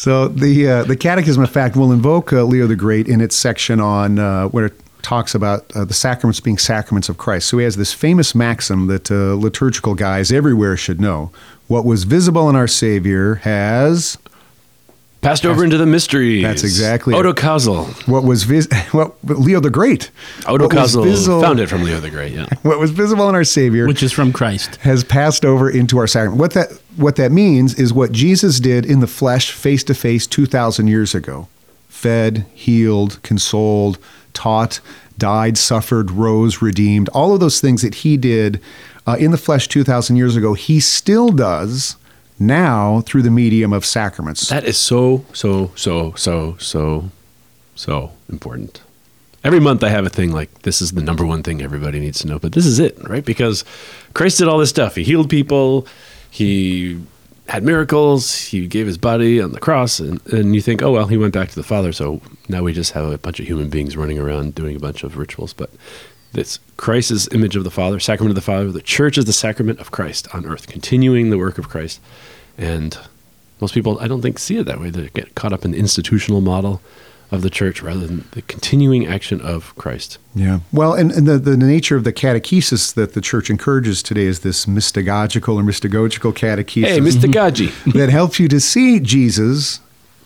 So 0.01 0.29
the 0.29 0.67
uh, 0.67 0.83
the 0.83 0.95
Catechism 0.95 1.43
in 1.43 1.49
Fact 1.49 1.75
will 1.75 1.91
invoke 1.91 2.33
uh, 2.33 2.43
Leo 2.43 2.65
the 2.65 2.75
Great 2.75 3.07
in 3.07 3.21
its 3.21 3.35
section 3.35 3.79
on 3.79 4.17
uh, 4.17 4.47
where 4.47 4.65
it 4.65 4.73
talks 5.03 5.35
about 5.35 5.71
uh, 5.75 5.85
the 5.85 5.93
sacraments 5.93 6.39
being 6.39 6.57
sacraments 6.57 7.07
of 7.07 7.17
Christ. 7.19 7.49
So 7.49 7.59
he 7.59 7.65
has 7.65 7.75
this 7.75 7.93
famous 7.93 8.33
maxim 8.33 8.87
that 8.87 9.11
uh, 9.11 9.35
liturgical 9.35 9.93
guys 9.93 10.31
everywhere 10.31 10.75
should 10.75 10.99
know: 10.99 11.31
what 11.67 11.85
was 11.85 12.05
visible 12.05 12.49
in 12.49 12.55
our 12.55 12.67
Savior 12.67 13.35
has 13.35 14.17
Passed 15.21 15.45
over 15.45 15.63
into 15.63 15.77
the 15.77 15.85
mysteries. 15.85 16.41
That's 16.41 16.63
exactly 16.63 17.13
it. 17.13 17.17
Otocausal. 17.17 18.07
what 18.07 18.23
was 18.23 18.43
vis- 18.43 18.67
what 18.91 19.13
Leo 19.23 19.59
the 19.59 19.69
Great. 19.69 20.09
What 20.45 20.59
was 20.61 20.71
Otocausal 20.71 21.03
visible- 21.03 21.41
found 21.41 21.59
it 21.59 21.69
from 21.69 21.83
Leo 21.83 21.99
the 21.99 22.09
Great. 22.09 22.33
Yeah. 22.33 22.47
What 22.63 22.79
was 22.79 22.89
visible 22.91 23.29
in 23.29 23.35
our 23.35 23.43
Savior 23.43 23.85
Which 23.87 24.01
is 24.01 24.11
from 24.11 24.33
Christ. 24.33 24.77
has 24.77 25.03
passed 25.03 25.45
over 25.45 25.69
into 25.69 25.97
our 25.99 26.07
sacrament. 26.07 26.39
What 26.39 26.53
that 26.53 26.71
what 26.97 27.15
that 27.17 27.31
means 27.31 27.75
is 27.75 27.93
what 27.93 28.11
Jesus 28.11 28.59
did 28.59 28.85
in 28.85 28.99
the 28.99 29.07
flesh, 29.07 29.51
face 29.51 29.83
to 29.85 29.93
face, 29.93 30.25
two 30.25 30.45
thousand 30.47 30.87
years 30.87 31.13
ago: 31.13 31.47
fed, 31.87 32.45
healed, 32.55 33.21
consoled, 33.21 33.99
taught, 34.33 34.79
died, 35.19 35.57
suffered, 35.57 36.09
rose, 36.11 36.61
redeemed. 36.63 37.09
All 37.09 37.33
of 37.33 37.39
those 37.39 37.61
things 37.61 37.83
that 37.83 37.95
he 37.95 38.17
did 38.17 38.59
uh, 39.05 39.17
in 39.19 39.29
the 39.31 39.37
flesh 39.37 39.67
two 39.67 39.83
thousand 39.83 40.15
years 40.15 40.35
ago, 40.35 40.53
he 40.55 40.79
still 40.79 41.29
does 41.29 41.95
now 42.41 43.01
through 43.01 43.21
the 43.21 43.31
medium 43.31 43.71
of 43.71 43.85
sacraments. 43.85 44.49
That 44.49 44.65
is 44.65 44.77
so, 44.77 45.25
so, 45.33 45.71
so, 45.75 46.13
so, 46.15 46.57
so, 46.57 47.09
so 47.75 48.11
important. 48.29 48.81
Every 49.43 49.59
month 49.59 49.83
I 49.83 49.89
have 49.89 50.05
a 50.05 50.09
thing 50.09 50.31
like 50.31 50.63
this 50.63 50.81
is 50.81 50.91
the 50.91 51.01
number 51.01 51.25
one 51.25 51.41
thing 51.43 51.61
everybody 51.61 51.99
needs 51.99 52.19
to 52.19 52.27
know, 52.27 52.39
but 52.39 52.51
this 52.51 52.65
is 52.65 52.79
it, 52.79 52.97
right? 53.07 53.25
Because 53.25 53.63
Christ 54.13 54.37
did 54.37 54.47
all 54.47 54.59
this 54.59 54.69
stuff. 54.69 54.95
He 54.95 55.03
healed 55.03 55.29
people, 55.29 55.87
he 56.29 57.01
had 57.47 57.63
miracles, 57.63 58.35
he 58.35 58.67
gave 58.67 58.87
his 58.87 58.97
body 58.97 59.41
on 59.41 59.51
the 59.51 59.59
cross, 59.59 59.99
and, 59.99 60.25
and 60.27 60.55
you 60.55 60.61
think, 60.61 60.81
oh, 60.81 60.91
well, 60.91 61.07
he 61.07 61.17
went 61.17 61.33
back 61.33 61.49
to 61.49 61.55
the 61.55 61.63
Father, 61.63 61.91
so 61.91 62.21
now 62.49 62.63
we 62.63 62.71
just 62.71 62.93
have 62.93 63.11
a 63.11 63.17
bunch 63.17 63.39
of 63.39 63.47
human 63.47 63.69
beings 63.69 63.97
running 63.97 64.19
around 64.19 64.55
doing 64.55 64.75
a 64.75 64.79
bunch 64.79 65.03
of 65.03 65.17
rituals. 65.17 65.53
But 65.53 65.69
this 66.33 66.59
Christ 66.77 67.11
is 67.11 67.27
image 67.31 67.55
of 67.55 67.63
the 67.63 67.71
Father, 67.71 67.99
sacrament 67.99 68.31
of 68.31 68.35
the 68.35 68.41
Father. 68.41 68.71
The 68.71 68.81
church 68.81 69.17
is 69.17 69.25
the 69.25 69.33
sacrament 69.33 69.79
of 69.79 69.91
Christ 69.91 70.33
on 70.33 70.45
earth, 70.45 70.67
continuing 70.67 71.29
the 71.29 71.37
work 71.37 71.57
of 71.57 71.69
Christ. 71.69 71.99
And 72.57 72.97
most 73.59 73.73
people, 73.73 73.99
I 73.99 74.07
don't 74.07 74.21
think, 74.21 74.39
see 74.39 74.57
it 74.57 74.65
that 74.65 74.79
way. 74.79 74.89
They 74.89 75.09
get 75.09 75.35
caught 75.35 75.53
up 75.53 75.65
in 75.65 75.71
the 75.71 75.77
institutional 75.77 76.41
model 76.41 76.81
of 77.31 77.41
the 77.43 77.49
church 77.49 77.81
rather 77.81 78.05
than 78.05 78.27
the 78.31 78.41
continuing 78.41 79.07
action 79.07 79.39
of 79.39 79.73
Christ. 79.77 80.17
Yeah. 80.35 80.59
Well, 80.73 80.93
and, 80.93 81.11
and 81.11 81.25
the, 81.25 81.37
the 81.37 81.55
nature 81.55 81.95
of 81.95 82.03
the 82.03 82.11
catechesis 82.11 82.93
that 82.93 83.13
the 83.13 83.21
church 83.21 83.49
encourages 83.49 84.03
today 84.03 84.25
is 84.25 84.41
this 84.41 84.65
mystagogical 84.65 85.55
or 85.55 85.63
mystagogical 85.63 86.33
catechesis. 86.33 86.87
Hey, 86.87 86.99
Mr. 86.99 87.31
Mm-hmm. 87.31 87.31
Gaji. 87.31 87.93
that 87.93 88.09
helps 88.09 88.39
you 88.39 88.49
to 88.49 88.59
see 88.59 88.99
Jesus 88.99 89.79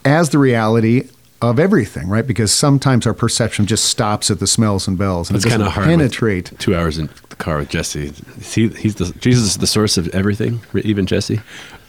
as 0.03 0.29
the 0.29 0.39
reality 0.39 1.09
of 1.49 1.59
everything, 1.59 2.07
right? 2.09 2.25
Because 2.25 2.51
sometimes 2.51 3.05
our 3.07 3.13
perception 3.13 3.65
just 3.65 3.85
stops 3.85 4.29
at 4.31 4.39
the 4.39 4.47
smells 4.47 4.87
and 4.87 4.97
bells 4.97 5.29
and 5.29 5.37
It's 5.37 5.45
it 5.45 5.49
kind 5.49 5.59
doesn't 5.59 5.67
of 5.67 5.73
hard. 5.73 5.87
penetrate. 5.87 6.51
Two 6.59 6.75
hours 6.75 6.97
in 6.97 7.09
the 7.29 7.35
car 7.35 7.57
with 7.59 7.69
Jesse. 7.69 8.11
He, 8.41 8.69
he's 8.69 8.95
the 8.95 9.11
Jesus 9.19 9.43
is 9.45 9.57
the 9.57 9.67
source 9.67 9.97
of 9.97 10.07
everything, 10.09 10.61
even 10.75 11.05
Jesse. 11.05 11.41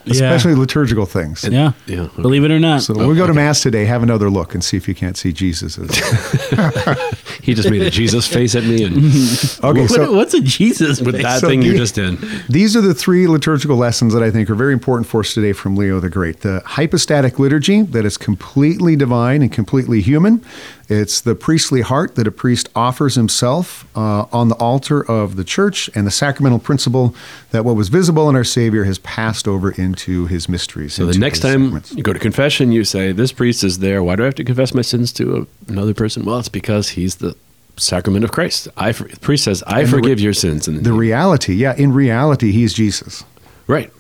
Especially 0.07 0.55
liturgical 0.55 1.05
things. 1.07 1.45
Yeah. 1.45 1.73
Yeah, 1.87 2.03
okay. 2.03 2.23
Believe 2.23 2.45
it 2.45 2.51
or 2.51 2.59
not. 2.61 2.83
So 2.83 2.95
when 2.95 3.09
we 3.09 3.17
go 3.17 3.27
to 3.27 3.35
mass 3.35 3.63
today, 3.63 3.85
have 3.87 4.03
another 4.03 4.31
look 4.31 4.55
and 4.55 4.63
see 4.65 4.77
if 4.77 4.87
you 4.89 4.95
can't 4.95 5.17
see 5.17 5.33
Jesus. 5.33 5.79
He 7.43 7.55
just 7.55 7.71
made 7.71 7.83
a 7.83 7.91
Jesus 7.91 8.27
face 8.27 8.57
at 8.57 8.65
me, 8.65 8.83
and 8.83 8.97
Okay, 9.63 9.83
What- 9.83 9.91
so 9.91 10.13
what's 10.13 10.35
a 10.35 10.41
Jesus? 10.41 11.01
with 11.01 11.15
face? 11.15 11.23
that 11.23 11.41
So 11.41 11.47
thing 11.49 11.63
you 11.63 11.73
the- 11.73 11.79
just 11.79 11.95
did, 11.95 12.19
These 12.49 12.75
are 12.75 12.81
the 12.81 12.95
three 12.95 13.29
liturgical 13.29 13.77
lessons 13.77 14.13
that 14.15 14.23
I 14.23 14.33
think 14.33 14.51
are 14.51 14.57
very 14.57 14.73
important 14.73 15.07
for 15.07 15.21
us 15.21 15.33
today 15.33 15.53
from 15.53 15.77
Leo 15.77 16.01
the 16.01 16.11
Great. 16.11 16.41
The 16.41 16.61
hypostatic 16.67 17.39
liturgy, 17.39 17.83
that 17.83 18.05
is 18.05 18.17
completely 18.19 18.97
divine 18.97 19.43
and 19.43 19.53
completely 19.53 20.01
human. 20.01 20.43
It's 20.89 21.21
the 21.21 21.35
priestly 21.35 21.81
heart 21.81 22.15
that 22.15 22.29
a 22.29 22.31
priest 22.31 22.69
offers 22.77 23.17
himself 23.17 23.85
uh, 23.97 24.27
on 24.33 24.49
the 24.49 24.55
altar 24.55 25.01
of 25.05 25.35
the 25.35 25.43
church, 25.43 25.91
and 25.97 26.07
the 26.07 26.13
sacramental 26.13 26.61
principle 26.61 27.13
that 27.51 27.65
what 27.65 27.75
was 27.75 27.89
visible 27.89 28.29
in 28.31 28.37
our 28.37 28.45
Savior 28.45 28.85
has 28.85 28.99
passed 29.01 29.49
over 29.49 29.73
into 29.73 30.27
his 30.27 30.49
mysteries. 30.49 30.95
So 30.95 31.07
the 31.07 31.19
next 31.19 31.41
time 31.41 31.63
sacraments. 31.65 31.93
you 31.93 32.05
go 32.05 32.13
to 32.13 32.19
confession, 32.21 32.71
you 32.71 32.85
say, 32.85 33.11
This 33.11 33.33
priest 33.33 33.65
is 33.65 33.81
there. 33.81 34.03
Why 34.05 34.15
do 34.15 34.23
I 34.23 34.27
have 34.27 34.37
to 34.37 34.45
confess 34.45 34.73
my 34.75 34.83
sins 34.83 35.13
to 35.15 35.49
another 35.67 35.93
person? 35.93 36.25
Well, 36.25 36.39
it's 36.39 36.49
because 36.49 36.91
he's 36.91 37.17
the 37.17 37.35
sacrament 37.77 38.25
of 38.25 38.31
Christ. 38.31 38.69
I, 38.77 38.93
the 38.93 39.19
priest 39.21 39.43
says, 39.45 39.65
I 39.67 39.81
And 39.81 39.89
the 39.89 39.97
re- 39.97 40.03
forgive 40.03 40.21
your 40.21 40.33
sins. 40.35 40.69
And 40.69 40.85
The 40.85 40.93
reality, 40.93 41.55
yeah, 41.55 41.75
in 41.77 41.93
reality, 41.93 42.53
he's 42.53 42.73
Jesus. 42.73 43.25
right. 43.67 43.93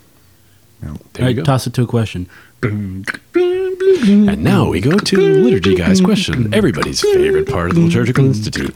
Yeah. 0.82 0.94
There 1.14 1.24
All 1.24 1.30
you 1.30 1.36
go. 1.36 1.42
toss 1.42 1.66
it 1.66 1.74
to 1.74 1.82
a 1.82 1.86
question. 1.86 2.28
And 3.86 4.42
now 4.42 4.68
we 4.68 4.80
go 4.80 4.98
to 4.98 5.16
Liturgy 5.16 5.76
Guys 5.76 6.00
question, 6.00 6.52
everybody's 6.52 7.00
favorite 7.00 7.48
part 7.48 7.70
of 7.70 7.76
the 7.76 7.82
Liturgical 7.82 8.24
Institute. 8.26 8.74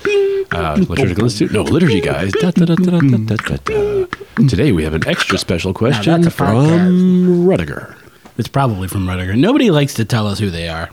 Uh, 0.53 0.77
Liturgical 0.89 1.25
Institute? 1.25 1.53
No, 1.53 1.63
Liturgy 1.63 2.01
Guys. 2.01 2.33
Da, 2.33 2.53
da, 2.53 2.65
da, 2.65 2.75
da, 2.77 3.01
da, 3.01 3.17
da, 3.17 3.37
da, 3.37 3.57
da. 3.57 4.07
Today 4.49 4.71
we 4.73 4.85
have 4.85 4.95
an 4.95 5.07
extra 5.09 5.37
special 5.37 5.75
question 5.75 6.23
that's 6.23 6.33
a 6.35 6.37
from 6.37 7.45
Rudiger. 7.45 7.97
It's 8.39 8.49
probably 8.49 8.87
from 8.87 9.09
Rudiger. 9.09 9.35
Nobody 9.35 9.71
likes 9.71 9.95
to 9.95 10.05
tell 10.05 10.27
us 10.29 10.39
who 10.39 10.49
they 10.49 10.69
are. 10.69 10.91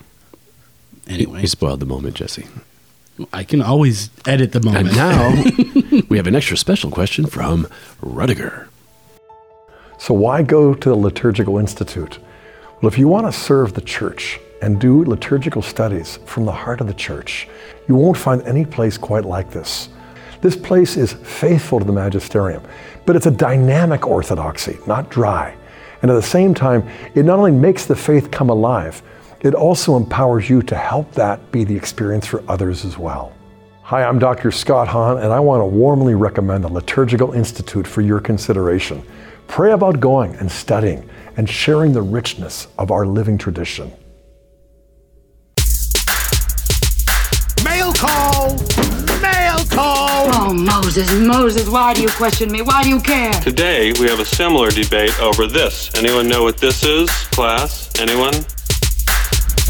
Anyway, 1.07 1.41
You 1.41 1.47
spoiled 1.47 1.79
the 1.79 1.85
moment, 1.85 2.15
Jesse. 2.15 2.47
I 3.33 3.43
can 3.43 3.61
always 3.61 4.09
edit 4.25 4.51
the 4.51 4.61
moment. 4.61 4.89
And 4.89 4.95
now 4.97 6.01
we 6.09 6.17
have 6.17 6.27
an 6.27 6.35
extra 6.35 6.57
special 6.57 6.89
question 6.89 7.27
from 7.27 7.67
Rudiger. 8.01 8.67
So, 9.99 10.13
why 10.13 10.41
go 10.43 10.73
to 10.73 10.89
the 10.89 10.95
Liturgical 10.95 11.57
Institute? 11.57 12.19
Well, 12.79 12.91
if 12.91 12.99
you 12.99 13.07
want 13.07 13.25
to 13.25 13.31
serve 13.31 13.73
the 13.73 13.81
church 13.81 14.39
and 14.61 14.79
do 14.79 15.03
liturgical 15.03 15.63
studies 15.63 16.19
from 16.25 16.45
the 16.45 16.51
heart 16.51 16.79
of 16.79 16.85
the 16.85 16.93
church, 16.93 17.47
you 17.87 17.95
won't 17.95 18.17
find 18.17 18.43
any 18.43 18.65
place 18.65 18.99
quite 18.99 19.25
like 19.25 19.49
this. 19.49 19.89
This 20.41 20.55
place 20.55 20.95
is 20.95 21.13
faithful 21.13 21.79
to 21.79 21.85
the 21.85 21.91
magisterium, 21.91 22.61
but 23.07 23.15
it's 23.15 23.25
a 23.25 23.31
dynamic 23.31 24.05
orthodoxy, 24.05 24.77
not 24.85 25.09
dry. 25.09 25.57
And 26.03 26.11
at 26.11 26.13
the 26.13 26.21
same 26.21 26.53
time, 26.53 26.87
it 27.15 27.25
not 27.25 27.39
only 27.39 27.51
makes 27.51 27.87
the 27.87 27.95
faith 27.95 28.29
come 28.29 28.51
alive, 28.51 29.01
it 29.41 29.55
also 29.55 29.97
empowers 29.97 30.47
you 30.47 30.61
to 30.61 30.75
help 30.75 31.11
that 31.13 31.51
be 31.51 31.63
the 31.63 31.75
experience 31.75 32.27
for 32.27 32.43
others 32.47 32.85
as 32.85 32.95
well. 32.95 33.33
Hi, 33.81 34.03
I'm 34.03 34.19
Dr. 34.19 34.51
Scott 34.51 34.87
Hahn, 34.87 35.17
and 35.17 35.33
I 35.33 35.39
want 35.39 35.61
to 35.61 35.65
warmly 35.65 36.13
recommend 36.13 36.63
the 36.63 36.71
Liturgical 36.71 37.31
Institute 37.31 37.87
for 37.87 38.01
your 38.01 38.19
consideration. 38.19 39.01
Pray 39.47 39.71
about 39.71 39.99
going 39.99 40.35
and 40.35 40.51
studying 40.51 41.09
and 41.37 41.47
sharing 41.49 41.93
the 41.93 42.01
richness 42.01 42.67
of 42.77 42.91
our 42.91 43.05
living 43.05 43.37
tradition. 43.37 43.91
Mail 47.63 47.93
call! 47.93 48.57
Mail 49.21 49.63
call! 49.69 50.29
Oh, 50.33 50.53
Moses, 50.53 51.11
Moses, 51.19 51.69
why 51.69 51.93
do 51.93 52.01
you 52.01 52.09
question 52.09 52.51
me? 52.51 52.61
Why 52.61 52.83
do 52.83 52.89
you 52.89 52.99
care? 52.99 53.31
Today, 53.33 53.93
we 53.99 54.07
have 54.09 54.19
a 54.19 54.25
similar 54.25 54.69
debate 54.71 55.17
over 55.21 55.47
this. 55.47 55.93
Anyone 55.95 56.27
know 56.27 56.43
what 56.43 56.57
this 56.57 56.83
is, 56.83 57.09
class? 57.27 57.89
Anyone? 57.99 58.33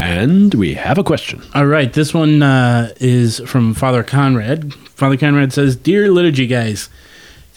And 0.00 0.54
we 0.54 0.74
have 0.74 0.96
a 0.96 1.04
question. 1.04 1.42
All 1.54 1.66
right, 1.66 1.92
this 1.92 2.14
one 2.14 2.42
uh, 2.42 2.92
is 3.00 3.40
from 3.46 3.74
Father 3.74 4.02
Conrad. 4.04 4.72
Father 4.72 5.16
Conrad 5.16 5.52
says, 5.52 5.74
"Dear 5.74 6.10
liturgy 6.10 6.46
guys, 6.46 6.88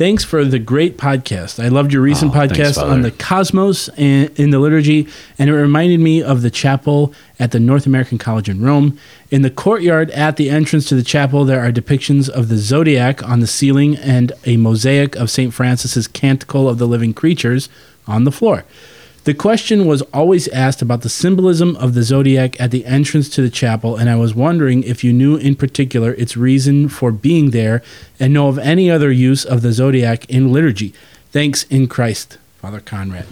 thanks 0.02 0.24
for 0.24 0.44
the 0.44 0.58
great 0.58 0.98
podcast. 0.98 1.64
I 1.64 1.68
loved 1.68 1.94
your 1.94 2.02
recent 2.02 2.32
Oh, 2.36 2.40
podcast 2.40 2.74
Father. 2.74 2.90
on 2.92 3.04
the 3.04 3.12
cosmos 3.12 3.88
and 3.90 4.32
in 4.40 4.50
the 4.50 4.58
liturgy, 4.58 5.08
and 5.38 5.48
it 5.48 5.54
reminded 5.54 6.00
me 6.00 6.24
of 6.24 6.42
the 6.42 6.50
chapel 6.50 7.14
at 7.40 7.52
the 7.52 7.60
North 7.60 7.86
American 7.86 8.18
College 8.18 8.50
in 8.50 8.64
Rome. 8.64 8.98
In 9.30 9.44
the 9.44 9.52
courtyard 9.52 10.10
at 10.10 10.38
the 10.38 10.50
entrance 10.50 10.86
to 10.90 10.96
the 10.96 11.04
chapel, 11.04 11.46
there 11.46 11.64
are 11.64 11.72
depictions 11.72 12.30
of 12.30 12.50
the 12.50 12.58
zodiac 12.58 13.22
on 13.22 13.42
the 13.42 13.48
ceiling 13.48 13.96
and 13.96 14.32
a 14.44 14.58
mosaic 14.58 15.16
of 15.18 15.30
Saint 15.30 15.54
Francis's 15.54 16.08
Canticle 16.08 16.68
of 16.68 16.80
the 16.80 16.88
Living 16.88 17.14
Creatures 17.14 17.70
on 18.08 18.24
the 18.24 18.32
floor." 18.32 18.64
The 19.24 19.36
question 19.36 19.86
was 19.86 20.02
always 20.14 20.48
asked 20.48 20.82
about 20.82 21.04
the 21.04 21.10
symbolism 21.10 21.76
of 21.76 21.94
the 21.94 22.02
zodiac 22.02 22.60
at 22.60 22.72
the 22.72 22.86
entrance 22.86 23.30
to 23.30 23.44
the 23.44 23.52
chapel, 23.52 23.96
and 23.96 24.10
I 24.10 24.16
was 24.16 24.34
wondering 24.34 24.82
if 24.82 25.04
you 25.04 25.14
knew 25.14 25.36
in 25.36 25.54
particular 25.54 26.16
its 26.16 26.36
reason 26.36 26.90
for 26.90 27.12
being 27.12 27.52
there 27.52 27.84
and 28.20 28.34
know 28.34 28.48
of 28.48 28.58
any 28.58 28.90
other 28.90 29.12
use 29.12 29.46
of 29.46 29.62
the 29.62 29.74
zodiac 29.74 30.28
in 30.28 30.52
liturgy. 30.52 30.92
Thanks 31.32 31.66
in 31.66 31.88
Christ, 31.88 32.40
Father 32.58 32.80
Conrad. 32.80 33.28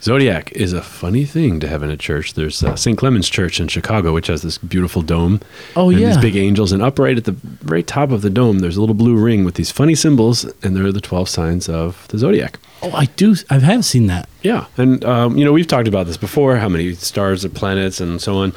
Zodiac 0.00 0.50
is 0.52 0.72
a 0.72 0.80
funny 0.80 1.26
thing 1.26 1.60
to 1.60 1.68
have 1.68 1.82
in 1.82 1.90
a 1.90 1.96
church. 1.96 2.32
There's 2.32 2.64
uh, 2.64 2.74
St. 2.74 2.96
Clement's 2.96 3.28
Church 3.28 3.60
in 3.60 3.68
Chicago, 3.68 4.14
which 4.14 4.28
has 4.28 4.40
this 4.40 4.56
beautiful 4.56 5.02
dome. 5.02 5.40
Oh, 5.76 5.90
and 5.90 6.00
yeah. 6.00 6.08
These 6.08 6.16
big 6.16 6.34
angels. 6.34 6.72
And 6.72 6.82
upright 6.82 7.18
at 7.18 7.24
the 7.24 7.32
very 7.32 7.82
top 7.82 8.10
of 8.10 8.22
the 8.22 8.30
dome, 8.30 8.60
there's 8.60 8.78
a 8.78 8.80
little 8.80 8.96
blue 8.96 9.16
ring 9.16 9.44
with 9.44 9.54
these 9.54 9.70
funny 9.70 9.94
symbols, 9.94 10.44
and 10.62 10.74
they're 10.74 10.90
the 10.90 11.00
12 11.00 11.28
signs 11.28 11.68
of 11.68 12.08
the 12.08 12.16
zodiac. 12.18 12.58
Oh, 12.82 12.90
I 12.92 13.06
do. 13.06 13.36
I 13.48 13.58
have 13.58 13.84
seen 13.84 14.08
that. 14.08 14.28
Yeah, 14.42 14.66
and 14.76 15.04
um, 15.04 15.36
you 15.36 15.44
know 15.44 15.52
we've 15.52 15.66
talked 15.68 15.88
about 15.88 16.06
this 16.06 16.16
before, 16.16 16.56
how 16.56 16.68
many 16.68 16.94
stars 16.94 17.44
and 17.44 17.54
planets 17.54 18.00
and 18.00 18.20
so 18.20 18.36
on. 18.36 18.52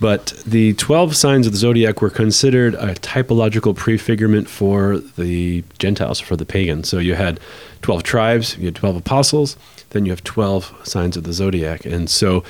But 0.00 0.26
the 0.46 0.74
twelve 0.74 1.16
signs 1.16 1.46
of 1.46 1.52
the 1.52 1.58
zodiac 1.58 2.02
were 2.02 2.10
considered 2.10 2.74
a 2.74 2.94
typological 2.94 3.74
prefigurement 3.74 4.48
for 4.48 4.98
the 4.98 5.64
Gentiles, 5.78 6.20
for 6.20 6.36
the 6.36 6.44
pagans. 6.44 6.88
So 6.88 6.98
you 6.98 7.14
had 7.14 7.40
twelve 7.82 8.02
tribes, 8.02 8.56
you 8.58 8.66
had 8.66 8.76
twelve 8.76 8.96
apostles, 8.96 9.56
then 9.90 10.04
you 10.04 10.12
have 10.12 10.22
twelve 10.24 10.72
signs 10.84 11.16
of 11.16 11.24
the 11.24 11.32
zodiac, 11.32 11.84
and 11.84 12.10
so 12.10 12.44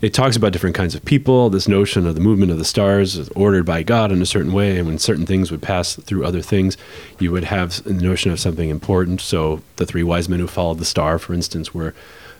it 0.00 0.14
talks 0.14 0.36
about 0.36 0.52
different 0.52 0.76
kinds 0.76 0.94
of 0.94 1.04
people. 1.04 1.50
This 1.50 1.68
notion 1.68 2.06
of 2.06 2.14
the 2.14 2.20
movement 2.20 2.50
of 2.50 2.58
the 2.58 2.64
stars 2.64 3.16
is 3.16 3.28
ordered 3.30 3.64
by 3.66 3.82
God 3.82 4.10
in 4.10 4.22
a 4.22 4.26
certain 4.26 4.52
way, 4.52 4.78
and 4.78 4.86
when 4.86 4.98
certain 4.98 5.26
things 5.26 5.50
would 5.50 5.62
pass 5.62 5.94
through 5.96 6.24
other 6.24 6.40
things, 6.40 6.76
you 7.18 7.30
would 7.32 7.44
have 7.44 7.82
the 7.84 7.92
notion 7.92 8.30
of 8.30 8.40
something 8.40 8.70
important. 8.70 9.20
So 9.20 9.62
the 9.76 9.86
three 9.86 10.02
wise 10.02 10.28
men 10.28 10.40
who 10.40 10.46
followed 10.46 10.78
the 10.78 10.84
star, 10.84 11.18
for 11.18 11.34
instance, 11.34 11.74
were 11.74 11.94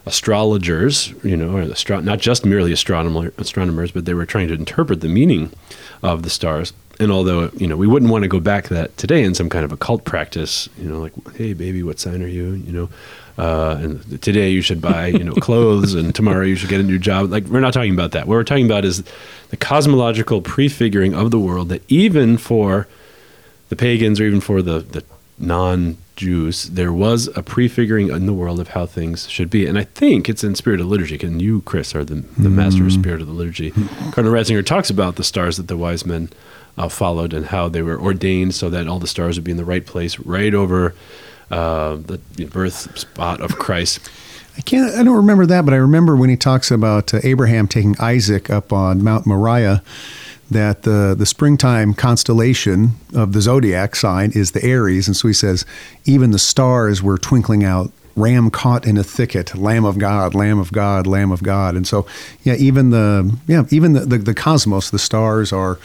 astrologers, 0.06 1.12
you 1.22 1.36
know, 1.36 1.58
astro- 1.58 2.00
not 2.00 2.18
just 2.18 2.46
merely 2.46 2.72
astronomer, 2.72 3.32
astronomers, 3.36 3.90
but 3.90 4.06
they 4.06 4.14
were 4.14 4.26
trying 4.26 4.48
to 4.48 4.54
interpret 4.54 5.02
the 5.02 5.08
meaning 5.08 5.52
of 6.02 6.22
the 6.22 6.30
stars. 6.30 6.72
And 6.98 7.10
although 7.10 7.50
you 7.56 7.66
know 7.66 7.76
we 7.76 7.86
wouldn't 7.86 8.10
want 8.10 8.24
to 8.24 8.28
go 8.28 8.40
back 8.40 8.64
to 8.64 8.74
that 8.74 8.96
today 8.98 9.22
in 9.22 9.34
some 9.34 9.48
kind 9.48 9.64
of 9.64 9.72
occult 9.72 10.04
practice, 10.04 10.68
you 10.76 10.86
know, 10.86 11.00
like 11.00 11.12
hey 11.34 11.54
baby, 11.54 11.82
what 11.82 11.98
sign 11.98 12.22
are 12.22 12.28
you? 12.28 12.52
You 12.52 12.72
know, 12.72 12.88
uh, 13.40 13.78
and 13.80 14.22
today 14.22 14.50
you 14.50 14.60
should 14.60 14.82
buy 14.82 15.06
you 15.06 15.24
know 15.24 15.32
clothes, 15.34 15.94
and 15.94 16.14
tomorrow 16.14 16.44
you 16.44 16.56
should 16.56 16.68
get 16.68 16.80
a 16.80 16.84
new 16.84 16.98
job. 16.98 17.30
Like 17.30 17.46
we're 17.46 17.60
not 17.60 17.72
talking 17.72 17.94
about 17.94 18.12
that. 18.12 18.26
What 18.26 18.34
we're 18.34 18.44
talking 18.44 18.66
about 18.66 18.84
is 18.84 19.02
the 19.48 19.56
cosmological 19.56 20.42
prefiguring 20.42 21.14
of 21.14 21.30
the 21.30 21.38
world 21.38 21.70
that 21.70 21.82
even 21.88 22.36
for 22.36 22.86
the 23.70 23.76
pagans 23.76 24.20
or 24.20 24.24
even 24.24 24.40
for 24.40 24.60
the, 24.60 24.80
the 24.80 25.04
non 25.38 25.96
Jews, 26.16 26.64
there 26.64 26.92
was 26.92 27.28
a 27.34 27.42
prefiguring 27.42 28.10
in 28.10 28.26
the 28.26 28.34
world 28.34 28.60
of 28.60 28.68
how 28.68 28.84
things 28.84 29.26
should 29.30 29.48
be. 29.48 29.66
And 29.66 29.78
I 29.78 29.84
think 29.84 30.28
it's 30.28 30.44
in 30.44 30.54
Spirit 30.54 30.80
of 30.80 30.88
Liturgy. 30.88 31.18
And 31.26 31.40
you, 31.40 31.62
Chris, 31.62 31.94
are 31.94 32.04
the, 32.04 32.16
the 32.36 32.50
master 32.50 32.84
of 32.84 32.92
Spirit 32.92 33.22
of 33.22 33.26
the 33.26 33.32
Liturgy. 33.32 33.70
Cardinal 33.70 34.34
Ratzinger 34.34 34.66
talks 34.66 34.90
about 34.90 35.16
the 35.16 35.24
stars 35.24 35.56
that 35.56 35.68
the 35.68 35.78
wise 35.78 36.04
men 36.04 36.28
uh, 36.76 36.90
followed 36.90 37.32
and 37.32 37.46
how 37.46 37.70
they 37.70 37.80
were 37.80 37.98
ordained 37.98 38.54
so 38.54 38.68
that 38.68 38.86
all 38.86 38.98
the 38.98 39.06
stars 39.06 39.38
would 39.38 39.44
be 39.44 39.50
in 39.50 39.56
the 39.56 39.64
right 39.64 39.86
place, 39.86 40.18
right 40.18 40.52
over 40.52 40.94
uh, 41.50 41.96
the 41.96 42.18
birth 42.50 42.98
spot 42.98 43.40
of 43.40 43.58
Christ. 43.58 44.08
I 44.56 44.62
can't. 44.62 44.94
I 44.94 45.02
don't 45.02 45.16
remember 45.16 45.46
that, 45.46 45.64
but 45.64 45.74
I 45.74 45.78
remember 45.78 46.16
when 46.16 46.28
he 46.28 46.36
talks 46.36 46.70
about 46.70 47.14
uh, 47.14 47.20
Abraham 47.22 47.66
taking 47.66 47.96
Isaac 48.00 48.50
up 48.50 48.72
on 48.72 49.02
Mount 49.02 49.26
Moriah. 49.26 49.82
That 50.50 50.82
the 50.82 51.14
the 51.16 51.26
springtime 51.26 51.94
constellation 51.94 52.96
of 53.14 53.32
the 53.32 53.40
zodiac 53.40 53.94
sign 53.94 54.32
is 54.34 54.50
the 54.50 54.62
Aries, 54.64 55.06
and 55.06 55.16
so 55.16 55.28
he 55.28 55.34
says 55.34 55.64
even 56.04 56.32
the 56.32 56.40
stars 56.40 57.02
were 57.02 57.18
twinkling 57.18 57.62
out. 57.64 57.92
Ram 58.16 58.50
caught 58.50 58.84
in 58.84 58.98
a 58.98 59.04
thicket, 59.04 59.56
Lamb 59.56 59.84
of 59.84 59.96
God, 59.96 60.34
Lamb 60.34 60.58
of 60.58 60.72
God, 60.72 61.06
Lamb 61.06 61.30
of 61.30 61.44
God, 61.44 61.76
and 61.76 61.86
so 61.86 62.04
yeah, 62.42 62.56
even 62.56 62.90
the 62.90 63.34
yeah 63.46 63.62
even 63.70 63.92
the 63.92 64.00
the, 64.00 64.18
the 64.18 64.34
cosmos, 64.34 64.90
the 64.90 64.98
stars 64.98 65.52
are 65.52 65.78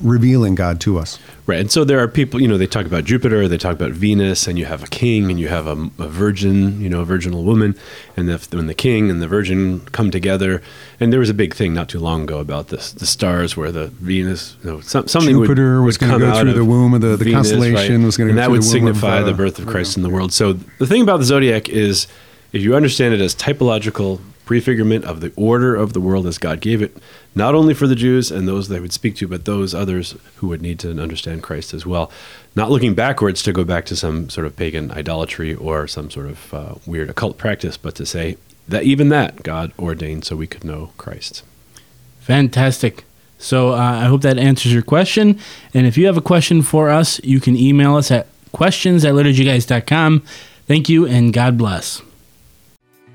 revealing 0.00 0.54
God 0.54 0.80
to 0.82 0.98
us. 0.98 1.18
Right. 1.46 1.58
And 1.58 1.70
so 1.70 1.82
there 1.84 1.98
are 1.98 2.06
people, 2.06 2.40
you 2.40 2.46
know, 2.46 2.56
they 2.56 2.66
talk 2.68 2.86
about 2.86 3.04
Jupiter, 3.04 3.48
they 3.48 3.58
talk 3.58 3.72
about 3.74 3.90
Venus, 3.90 4.46
and 4.46 4.56
you 4.56 4.66
have 4.66 4.84
a 4.84 4.86
king 4.86 5.30
and 5.30 5.40
you 5.40 5.48
have 5.48 5.66
a, 5.66 5.72
a 5.98 6.06
virgin, 6.08 6.80
you 6.80 6.88
know, 6.88 7.00
a 7.00 7.04
virginal 7.04 7.42
woman. 7.42 7.74
And 8.16 8.30
if, 8.30 8.52
when 8.54 8.68
the 8.68 8.74
king 8.74 9.10
and 9.10 9.20
the 9.20 9.26
virgin 9.26 9.80
come 9.86 10.12
together, 10.12 10.62
and 11.00 11.12
there 11.12 11.18
was 11.18 11.28
a 11.30 11.34
big 11.34 11.54
thing 11.54 11.74
not 11.74 11.88
too 11.88 11.98
long 11.98 12.22
ago 12.22 12.38
about 12.38 12.68
this, 12.68 12.92
the 12.92 13.06
stars 13.06 13.56
where 13.56 13.72
the 13.72 13.88
Venus, 13.88 14.56
you 14.62 14.70
know, 14.70 14.80
some, 14.80 15.08
something 15.08 15.34
Jupiter 15.40 15.80
would, 15.80 15.86
was 15.86 15.98
gonna 15.98 16.18
go 16.18 16.40
through 16.40 16.52
the 16.52 16.64
womb 16.64 16.94
of 16.94 17.00
the- 17.00 17.16
the 17.16 17.24
Venus, 17.24 17.50
constellation 17.50 17.96
right? 17.96 18.06
was 18.06 18.16
gonna 18.16 18.30
And 18.30 18.36
go 18.36 18.42
that 18.42 18.50
would 18.50 18.62
the 18.62 18.66
womb 18.78 18.86
of, 18.88 18.96
signify 18.96 19.18
uh, 19.18 19.24
the 19.24 19.32
birth 19.34 19.58
of 19.58 19.66
Christ 19.66 19.96
in 19.96 20.04
the 20.04 20.10
world. 20.10 20.32
So 20.32 20.52
the 20.52 20.86
thing 20.86 21.02
about 21.02 21.16
the 21.16 21.24
zodiac 21.24 21.68
is 21.68 22.06
if 22.52 22.62
you 22.62 22.76
understand 22.76 23.12
it 23.14 23.20
as 23.20 23.34
typological 23.34 24.20
prefigurement 24.50 25.04
of 25.04 25.20
the 25.20 25.32
order 25.36 25.76
of 25.76 25.92
the 25.92 26.00
world 26.00 26.26
as 26.26 26.36
God 26.36 26.60
gave 26.60 26.82
it, 26.82 26.96
not 27.36 27.54
only 27.54 27.72
for 27.72 27.86
the 27.86 27.94
Jews 27.94 28.32
and 28.32 28.48
those 28.48 28.66
they 28.66 28.80
would 28.80 28.92
speak 28.92 29.14
to, 29.18 29.28
but 29.28 29.44
those 29.44 29.76
others 29.76 30.16
who 30.38 30.48
would 30.48 30.60
need 30.60 30.80
to 30.80 30.90
understand 31.00 31.44
Christ 31.44 31.72
as 31.72 31.86
well. 31.86 32.10
Not 32.56 32.68
looking 32.68 32.94
backwards 32.94 33.44
to 33.44 33.52
go 33.52 33.62
back 33.62 33.84
to 33.86 33.94
some 33.94 34.28
sort 34.28 34.48
of 34.48 34.56
pagan 34.56 34.90
idolatry 34.90 35.54
or 35.54 35.86
some 35.86 36.10
sort 36.10 36.26
of 36.26 36.52
uh, 36.52 36.74
weird 36.84 37.08
occult 37.08 37.38
practice, 37.38 37.76
but 37.76 37.94
to 37.94 38.04
say 38.04 38.38
that 38.66 38.82
even 38.82 39.08
that 39.10 39.44
God 39.44 39.70
ordained 39.78 40.24
so 40.24 40.34
we 40.34 40.48
could 40.48 40.64
know 40.64 40.90
Christ. 40.98 41.44
Fantastic. 42.18 43.04
So 43.38 43.68
uh, 43.68 43.76
I 43.76 44.06
hope 44.06 44.22
that 44.22 44.36
answers 44.36 44.72
your 44.72 44.82
question. 44.82 45.38
And 45.72 45.86
if 45.86 45.96
you 45.96 46.06
have 46.06 46.16
a 46.16 46.20
question 46.20 46.62
for 46.62 46.90
us, 46.90 47.22
you 47.22 47.38
can 47.38 47.56
email 47.56 47.94
us 47.94 48.10
at 48.10 48.26
questions 48.50 49.04
at 49.04 49.14
liturgyguys.com. 49.14 50.24
Thank 50.66 50.88
you 50.88 51.06
and 51.06 51.32
God 51.32 51.56
bless. 51.56 52.02